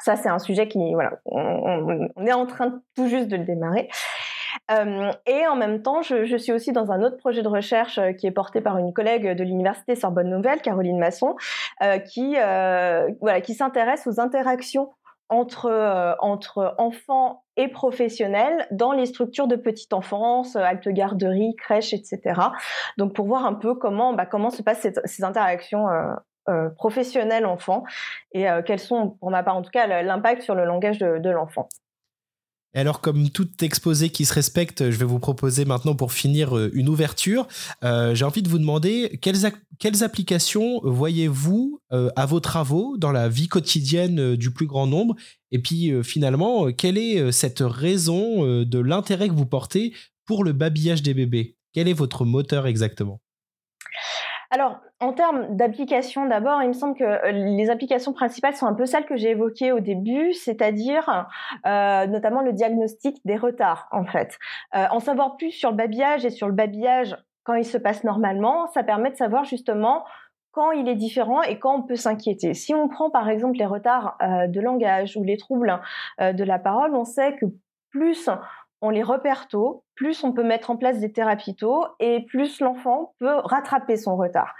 Ça, 0.00 0.16
c'est 0.16 0.28
un 0.28 0.38
sujet 0.38 0.68
qui, 0.68 0.92
voilà, 0.94 1.12
on, 1.24 2.08
est 2.26 2.32
en 2.32 2.46
train 2.46 2.80
tout 2.96 3.08
juste 3.08 3.28
de 3.28 3.36
le 3.36 3.44
démarrer. 3.44 3.88
Euh, 4.70 5.12
et 5.26 5.46
en 5.46 5.56
même 5.56 5.82
temps, 5.82 6.02
je, 6.02 6.36
suis 6.36 6.52
aussi 6.52 6.72
dans 6.72 6.90
un 6.90 7.02
autre 7.02 7.16
projet 7.16 7.42
de 7.42 7.48
recherche 7.48 7.98
euh, 7.98 8.12
qui 8.12 8.26
est 8.26 8.32
porté 8.32 8.60
par 8.60 8.78
une 8.78 8.92
collègue 8.92 9.36
de 9.36 9.44
l'université 9.44 9.94
Sorbonne 9.94 10.30
Nouvelle, 10.30 10.60
Caroline 10.62 10.98
Masson, 10.98 11.36
euh, 11.82 11.98
qui 11.98 12.34
voilà, 13.20 13.40
qui 13.40 13.54
s'intéresse 13.54 14.06
aux 14.06 14.20
interactions 14.20 14.90
entre 15.28 16.16
entre 16.20 16.74
enfants 16.78 17.44
et 17.56 17.68
professionnels 17.68 18.66
dans 18.70 18.92
les 18.92 19.06
structures 19.06 19.46
de 19.46 19.56
petite 19.56 19.92
enfance, 19.92 20.54
halte 20.56 20.88
garderie, 20.88 21.56
crèche, 21.56 21.92
etc. 21.94 22.40
Donc 22.98 23.14
pour 23.14 23.26
voir 23.26 23.46
un 23.46 23.54
peu 23.54 23.74
comment 23.74 24.12
bah, 24.12 24.26
comment 24.26 24.50
se 24.50 24.62
passent 24.62 24.86
ces, 25.04 25.24
interactions 25.24 25.86
euh, 26.50 26.68
professionnel 26.68 27.46
enfant 27.46 27.84
et 28.34 28.50
euh, 28.50 28.60
quels 28.60 28.78
sont, 28.78 29.16
pour 29.18 29.30
ma 29.30 29.42
part 29.42 29.56
en 29.56 29.62
tout 29.62 29.70
cas, 29.70 29.86
l'impact 30.02 30.42
sur 30.42 30.54
le 30.54 30.66
langage 30.66 30.98
de, 30.98 31.30
l'enfant. 31.30 31.70
Alors, 32.74 33.00
comme 33.00 33.30
tout 33.30 33.48
exposé 33.62 34.10
qui 34.10 34.26
se 34.26 34.34
respecte, 34.34 34.90
je 34.90 34.98
vais 34.98 35.06
vous 35.06 35.18
proposer 35.18 35.64
maintenant 35.64 35.94
pour 35.94 36.12
finir 36.12 36.54
euh, 36.54 36.70
une 36.74 36.90
ouverture. 36.90 37.48
J'ai 37.82 38.24
envie 38.26 38.42
de 38.42 38.50
vous 38.50 38.58
demander 38.58 39.18
quelles, 39.22 39.38
quelles 39.78 40.04
applications 40.04 40.80
voyez-vous 40.82 41.80
à 41.90 42.26
vos 42.26 42.40
travaux 42.40 42.98
dans 42.98 43.12
la 43.12 43.30
vie 43.30 43.48
quotidienne 43.48 44.36
du 44.36 44.52
plus 44.52 44.66
grand 44.66 44.86
nombre? 44.86 45.14
Et 45.50 45.60
puis 45.60 45.94
finalement, 46.02 46.72
quelle 46.72 46.98
est 46.98 47.32
cette 47.32 47.60
raison 47.60 48.64
de 48.64 48.78
l'intérêt 48.80 49.28
que 49.28 49.34
vous 49.34 49.46
portez 49.46 49.94
pour 50.26 50.44
le 50.44 50.52
babillage 50.52 51.02
des 51.02 51.14
bébés? 51.14 51.56
Quel 51.72 51.88
est 51.88 51.94
votre 51.94 52.26
moteur 52.26 52.66
exactement? 52.66 53.20
Alors, 54.54 54.78
en 55.00 55.12
termes 55.12 55.56
d'applications, 55.56 56.26
d'abord, 56.26 56.62
il 56.62 56.68
me 56.68 56.74
semble 56.74 56.96
que 56.96 57.02
euh, 57.02 57.32
les 57.32 57.70
applications 57.70 58.12
principales 58.12 58.54
sont 58.54 58.66
un 58.66 58.74
peu 58.74 58.86
celles 58.86 59.04
que 59.04 59.16
j'ai 59.16 59.30
évoquées 59.30 59.72
au 59.72 59.80
début, 59.80 60.32
c'est-à-dire 60.32 61.26
euh, 61.66 62.06
notamment 62.06 62.40
le 62.40 62.52
diagnostic 62.52 63.16
des 63.24 63.36
retards, 63.36 63.88
en 63.90 64.04
fait. 64.04 64.38
Euh, 64.76 64.86
en 64.92 65.00
savoir 65.00 65.36
plus 65.36 65.50
sur 65.50 65.70
le 65.70 65.76
babillage 65.76 66.24
et 66.24 66.30
sur 66.30 66.46
le 66.46 66.54
babillage 66.54 67.16
quand 67.42 67.54
il 67.54 67.64
se 67.64 67.76
passe 67.76 68.04
normalement, 68.04 68.68
ça 68.68 68.84
permet 68.84 69.10
de 69.10 69.16
savoir 69.16 69.42
justement 69.42 70.04
quand 70.52 70.70
il 70.70 70.88
est 70.88 70.94
différent 70.94 71.42
et 71.42 71.58
quand 71.58 71.74
on 71.74 71.82
peut 71.82 71.96
s'inquiéter. 71.96 72.54
Si 72.54 72.76
on 72.76 72.86
prend 72.86 73.10
par 73.10 73.28
exemple 73.28 73.58
les 73.58 73.66
retards 73.66 74.16
de 74.20 74.60
langage 74.60 75.16
ou 75.16 75.24
les 75.24 75.36
troubles 75.36 75.80
de 76.20 76.44
la 76.44 76.60
parole, 76.60 76.94
on 76.94 77.04
sait 77.04 77.34
que 77.34 77.46
plus 77.90 78.30
on 78.84 78.90
les 78.90 79.02
repère 79.02 79.48
tôt, 79.48 79.82
plus 79.94 80.22
on 80.24 80.32
peut 80.32 80.42
mettre 80.42 80.70
en 80.70 80.76
place 80.76 81.00
des 81.00 81.10
thérapies 81.10 81.56
tôt 81.56 81.86
et 82.00 82.26
plus 82.26 82.60
l'enfant 82.60 83.14
peut 83.18 83.36
rattraper 83.44 83.96
son 83.96 84.14
retard. 84.14 84.54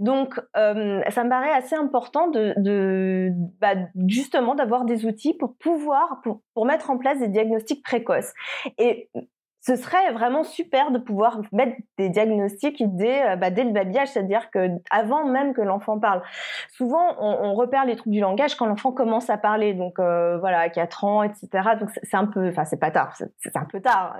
Donc, 0.00 0.40
euh, 0.56 1.02
ça 1.10 1.24
me 1.24 1.28
paraît 1.28 1.52
assez 1.52 1.76
important 1.76 2.28
de, 2.28 3.30
bah, 3.60 3.74
justement 4.08 4.54
d'avoir 4.54 4.86
des 4.86 5.04
outils 5.04 5.34
pour 5.34 5.56
pouvoir 5.58 6.22
pour, 6.22 6.66
mettre 6.66 6.90
en 6.90 6.96
place 6.96 7.18
des 7.18 7.28
diagnostics 7.28 7.84
précoces. 7.84 8.32
Et 8.78 9.10
ce 9.66 9.74
serait 9.74 10.12
vraiment 10.12 10.44
super 10.44 10.92
de 10.92 10.98
pouvoir 10.98 11.40
mettre 11.50 11.76
des 11.98 12.08
diagnostics 12.08 12.80
dès, 12.96 13.30
euh, 13.30 13.36
bah, 13.36 13.50
dès 13.50 13.64
le 13.64 13.72
babillage, 13.72 14.08
c'est-à-dire 14.08 14.48
que 14.50 14.68
avant 14.90 15.26
même 15.26 15.54
que 15.54 15.60
l'enfant 15.60 15.98
parle. 15.98 16.22
Souvent, 16.70 17.16
on, 17.18 17.54
repère 17.54 17.84
les 17.84 17.96
troubles 17.96 18.14
du 18.14 18.20
langage 18.20 18.54
quand 18.54 18.66
l'enfant 18.66 18.92
commence 18.92 19.30
à 19.30 19.38
parler, 19.38 19.74
donc 19.74 19.98
euh, 19.98 20.38
voilà, 20.38 20.60
à 20.60 20.68
4 20.68 21.04
ans, 21.04 21.22
etc. 21.22 21.48
Donc 21.80 21.90
c'est 22.02 22.16
un 22.16 22.26
peu, 22.26 22.48
enfin 22.48 22.64
c'est 22.64 22.78
pas 22.78 22.90
tard, 22.90 23.16
c'est 23.16 23.56
un 23.56 23.64
peu 23.64 23.80
tard, 23.80 24.18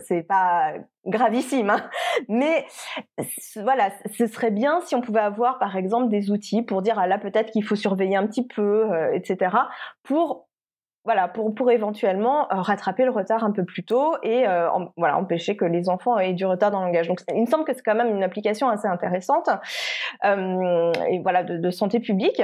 c'est 0.00 0.22
pas 0.22 0.72
gravissime, 1.06 1.70
hein. 1.70 1.80
mais 2.28 2.66
voilà, 3.56 3.90
ce 4.12 4.26
serait 4.26 4.50
bien 4.50 4.80
si 4.80 4.94
on 4.94 5.00
pouvait 5.00 5.20
avoir 5.20 5.58
par 5.58 5.76
exemple 5.76 6.08
des 6.08 6.30
outils 6.30 6.62
pour 6.62 6.82
dire 6.82 6.98
ah 6.98 7.06
là 7.06 7.18
peut-être 7.18 7.52
qu'il 7.52 7.64
faut 7.64 7.76
surveiller 7.76 8.16
un 8.16 8.26
petit 8.26 8.46
peu, 8.46 8.92
euh, 8.92 9.12
etc. 9.12 9.56
pour 10.02 10.48
voilà, 11.04 11.26
pour, 11.28 11.54
pour 11.54 11.70
éventuellement 11.70 12.44
euh, 12.52 12.60
rattraper 12.60 13.04
le 13.04 13.10
retard 13.10 13.42
un 13.42 13.50
peu 13.50 13.64
plus 13.64 13.84
tôt 13.84 14.16
et 14.22 14.46
euh, 14.46 14.68
voilà, 14.96 15.16
empêcher 15.16 15.56
que 15.56 15.64
les 15.64 15.88
enfants 15.88 16.18
aient 16.18 16.32
du 16.32 16.46
retard 16.46 16.70
dans 16.70 16.80
le 16.80 16.86
langage. 16.86 17.08
Donc, 17.08 17.20
il 17.34 17.40
me 17.40 17.46
semble 17.46 17.64
que 17.64 17.74
c'est 17.74 17.82
quand 17.82 17.94
même 17.94 18.14
une 18.14 18.22
application 18.22 18.68
assez 18.68 18.86
intéressante 18.86 19.48
euh, 20.24 20.92
et 21.10 21.20
voilà 21.20 21.42
de, 21.42 21.70
santé 21.70 22.00
publique. 22.00 22.42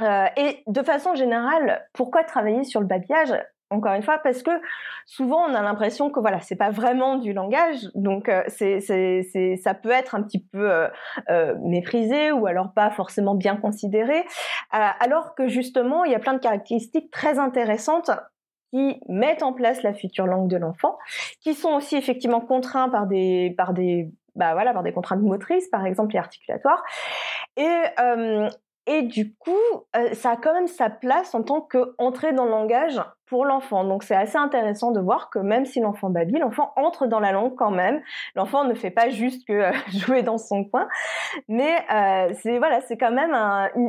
Euh, 0.00 0.26
et 0.36 0.62
de 0.66 0.82
façon 0.82 1.14
générale, 1.14 1.86
pourquoi 1.92 2.24
travailler 2.24 2.64
sur 2.64 2.80
le 2.80 2.86
babillage? 2.86 3.34
Encore 3.72 3.94
une 3.94 4.02
fois, 4.02 4.18
parce 4.18 4.42
que 4.42 4.50
souvent 5.06 5.44
on 5.48 5.54
a 5.54 5.62
l'impression 5.62 6.10
que 6.10 6.20
voilà, 6.20 6.40
c'est 6.40 6.56
pas 6.56 6.70
vraiment 6.70 7.16
du 7.16 7.32
langage, 7.32 7.88
donc 7.94 8.28
euh, 8.28 8.42
ça 8.48 9.74
peut 9.74 9.90
être 9.90 10.14
un 10.14 10.22
petit 10.22 10.44
peu 10.44 10.70
euh, 10.70 10.88
euh, 11.30 11.54
méprisé 11.60 12.32
ou 12.32 12.46
alors 12.46 12.72
pas 12.74 12.90
forcément 12.90 13.34
bien 13.34 13.56
considéré, 13.56 14.24
alors 14.70 15.34
que 15.34 15.48
justement 15.48 16.04
il 16.04 16.12
y 16.12 16.14
a 16.14 16.18
plein 16.18 16.34
de 16.34 16.38
caractéristiques 16.38 17.10
très 17.10 17.38
intéressantes 17.38 18.10
qui 18.72 19.00
mettent 19.08 19.42
en 19.42 19.52
place 19.52 19.82
la 19.82 19.92
future 19.92 20.26
langue 20.26 20.48
de 20.48 20.56
l'enfant, 20.56 20.98
qui 21.40 21.54
sont 21.54 21.72
aussi 21.74 21.96
effectivement 21.96 22.40
contraints 22.40 22.88
par 22.88 23.06
des 23.06 23.54
par 23.56 23.72
des 23.72 24.10
bah 24.34 24.54
voilà 24.54 24.72
par 24.72 24.82
des 24.82 24.92
contraintes 24.92 25.20
motrices 25.20 25.68
par 25.68 25.84
exemple 25.84 26.14
et 26.16 26.18
articulatoires. 26.18 26.82
Et 27.56 27.82
et 28.86 29.02
du 29.02 29.36
coup, 29.36 29.52
ça 30.14 30.32
a 30.32 30.36
quand 30.36 30.54
même 30.54 30.66
sa 30.66 30.90
place 30.90 31.36
en 31.36 31.42
tant 31.44 31.60
qu'entrée 31.60 32.32
dans 32.32 32.44
le 32.44 32.50
langage 32.50 33.00
l'enfant. 33.44 33.84
Donc 33.84 34.02
c'est 34.02 34.14
assez 34.14 34.36
intéressant 34.36 34.92
de 34.92 35.00
voir 35.00 35.30
que 35.30 35.38
même 35.38 35.64
si 35.64 35.80
l'enfant 35.80 36.10
babille, 36.10 36.38
l'enfant 36.38 36.72
entre 36.76 37.06
dans 37.06 37.20
la 37.20 37.32
langue 37.32 37.54
quand 37.56 37.70
même. 37.70 38.00
L'enfant 38.34 38.64
ne 38.64 38.74
fait 38.74 38.90
pas 38.90 39.08
juste 39.08 39.46
que 39.46 39.52
euh, 39.52 39.72
jouer 39.92 40.22
dans 40.22 40.38
son 40.38 40.64
coin, 40.64 40.88
mais 41.48 41.74
euh, 41.92 42.32
c'est 42.42 42.58
voilà, 42.58 42.80
c'est 42.82 42.96
quand 42.96 43.12
même 43.12 43.34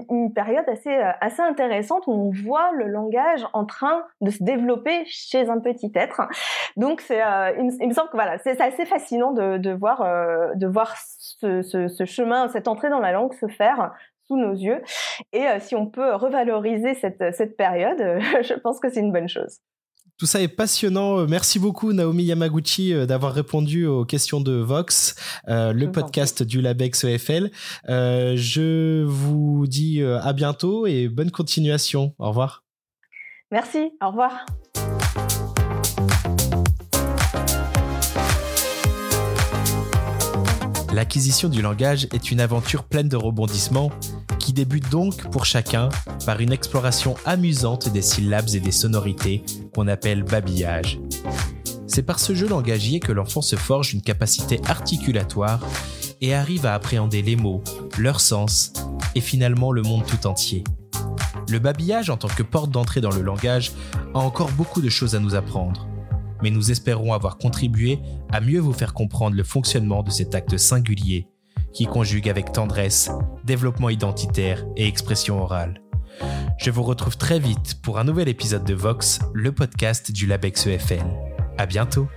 une, 0.10 0.34
période 0.34 0.66
assez 0.68 0.90
euh, 0.90 1.12
assez 1.22 1.42
intéressante 1.42 2.08
où 2.08 2.12
on 2.12 2.32
voit 2.32 2.72
le 2.74 2.88
langage 2.88 3.46
en 3.54 3.66
train 3.66 4.04
de 4.22 4.32
se 4.32 4.44
développer 4.44 5.04
chez 5.06 5.50
un 5.50 5.60
petit 5.60 5.92
être. 5.96 6.22
Donc 6.78 7.02
c'est, 7.02 7.22
il, 7.58 7.88
me 7.88 7.94
semble 7.94 8.10
que 8.10 8.18
voilà, 8.18 8.38
c'est 8.40 8.60
assez 8.62 8.86
fascinant 8.86 9.32
de, 9.32 9.58
de 9.58 9.72
voir 9.72 10.00
de 10.56 10.68
voir 10.68 10.96
ce, 10.98 11.62
ce, 11.62 11.88
ce 11.88 12.06
chemin, 12.06 12.48
cette 12.48 12.68
entrée 12.68 12.90
dans 12.90 13.00
la 13.00 13.12
langue 13.12 13.34
se 13.34 13.48
faire 13.48 13.92
sous 14.28 14.38
nos 14.38 14.54
yeux. 14.54 14.82
Et 15.32 15.46
euh, 15.48 15.60
si 15.60 15.76
on 15.76 15.88
peut 15.88 16.16
revaloriser 16.16 16.94
cette, 16.96 17.24
cette 17.36 17.58
période, 17.58 17.98
je 18.44 18.54
pense 18.60 18.80
que 18.80 18.90
c'est 18.90 19.00
une 19.00 19.12
bonne 19.12 19.30
chose. 19.30 19.60
Tout 20.20 20.28
ça 20.28 20.42
est 20.42 20.48
passionnant. 20.48 21.26
Merci 21.26 21.58
beaucoup 21.60 21.92
Naomi 21.92 22.24
Yamaguchi 22.24 22.94
euh, 22.94 23.06
d'avoir 23.06 23.34
répondu 23.34 23.88
aux 23.88 24.06
questions 24.06 24.42
de 24.42 24.54
Vox, 24.54 25.16
euh, 25.48 25.74
le 25.74 25.92
podcast 25.92 26.44
du 26.44 26.62
Labex 26.62 27.04
EFL. 27.04 27.50
je 27.88 29.04
vous 29.04 29.66
dis 29.68 30.04
à 30.04 30.34
bientôt 30.34 30.86
et 30.88 31.10
bonne 31.10 31.32
continuation. 31.32 32.14
Au 32.20 32.30
revoir. 32.30 32.64
Merci, 33.52 33.92
au 34.02 34.08
revoir. 34.08 34.46
L'acquisition 40.94 41.50
du 41.50 41.64
langage 41.64 42.08
est 42.14 42.30
une 42.30 42.40
aventure 42.40 42.84
pleine 42.84 43.10
de 43.10 43.16
rebondissements 43.16 43.90
qui 44.38 44.54
débute 44.54 44.92
donc 44.92 45.28
pour 45.32 45.44
chacun 45.44 45.90
par 46.24 46.40
une 46.40 46.52
exploration 46.52 47.16
amusante 47.26 47.90
des 47.90 48.04
syllabes 48.04 48.50
et 48.54 48.60
des 48.60 48.72
sonorités 48.72 49.44
qu'on 49.74 49.88
appelle 49.88 50.22
babillage. 50.22 51.00
C'est 51.88 52.04
par 52.04 52.20
ce 52.20 52.36
jeu 52.36 52.48
langagier 52.48 53.00
que 53.00 53.12
l'enfant 53.12 53.42
se 53.42 53.56
forge 53.56 53.96
une 53.96 54.04
capacité 54.04 54.62
articulatoire 54.68 55.66
et 56.22 56.36
arrive 56.36 56.68
à 56.68 56.76
appréhender 56.76 57.24
les 57.24 57.38
mots, 57.38 57.64
leur 57.98 58.22
sens 58.22 58.72
et 59.16 59.22
finalement 59.22 59.72
le 59.72 59.82
monde 59.82 60.06
tout 60.06 60.28
entier. 60.28 60.64
Le 61.50 61.58
babillage 61.58 62.12
en 62.12 62.18
tant 62.18 62.28
que 62.28 62.44
porte 62.44 62.70
d'entrée 62.70 63.02
dans 63.02 63.12
le 63.12 63.24
langage 63.24 63.72
a 64.14 64.20
encore 64.20 64.52
beaucoup 64.52 64.82
de 64.82 64.90
choses 64.90 65.16
à 65.16 65.20
nous 65.20 65.34
apprendre 65.34 65.88
mais 66.44 66.52
nous 66.52 66.70
espérons 66.70 67.14
avoir 67.14 67.38
contribué 67.38 68.00
à 68.30 68.42
mieux 68.42 68.60
vous 68.60 68.74
faire 68.74 68.94
comprendre 68.94 69.36
le 69.36 69.44
fonctionnement 69.44 70.04
de 70.04 70.12
cet 70.12 70.36
acte 70.36 70.58
singulier 70.58 71.28
qui 71.74 71.86
conjugue 71.88 72.30
avec 72.30 72.52
tendresse 72.52 73.10
développement 73.46 73.90
identitaire 73.90 74.64
et 74.76 74.88
expression 74.88 75.42
orale. 75.42 75.82
Je 76.60 76.70
vous 76.70 76.84
retrouve 76.84 77.18
très 77.18 77.40
vite 77.40 77.82
pour 77.82 77.98
un 77.98 78.04
nouvel 78.04 78.28
épisode 78.28 78.66
de 78.66 78.76
Vox, 78.76 79.20
le 79.34 79.52
podcast 79.52 80.12
du 80.12 80.28
LabEx 80.28 80.68
EFL. 80.68 81.06
À 81.58 81.66
bientôt! 81.66 82.08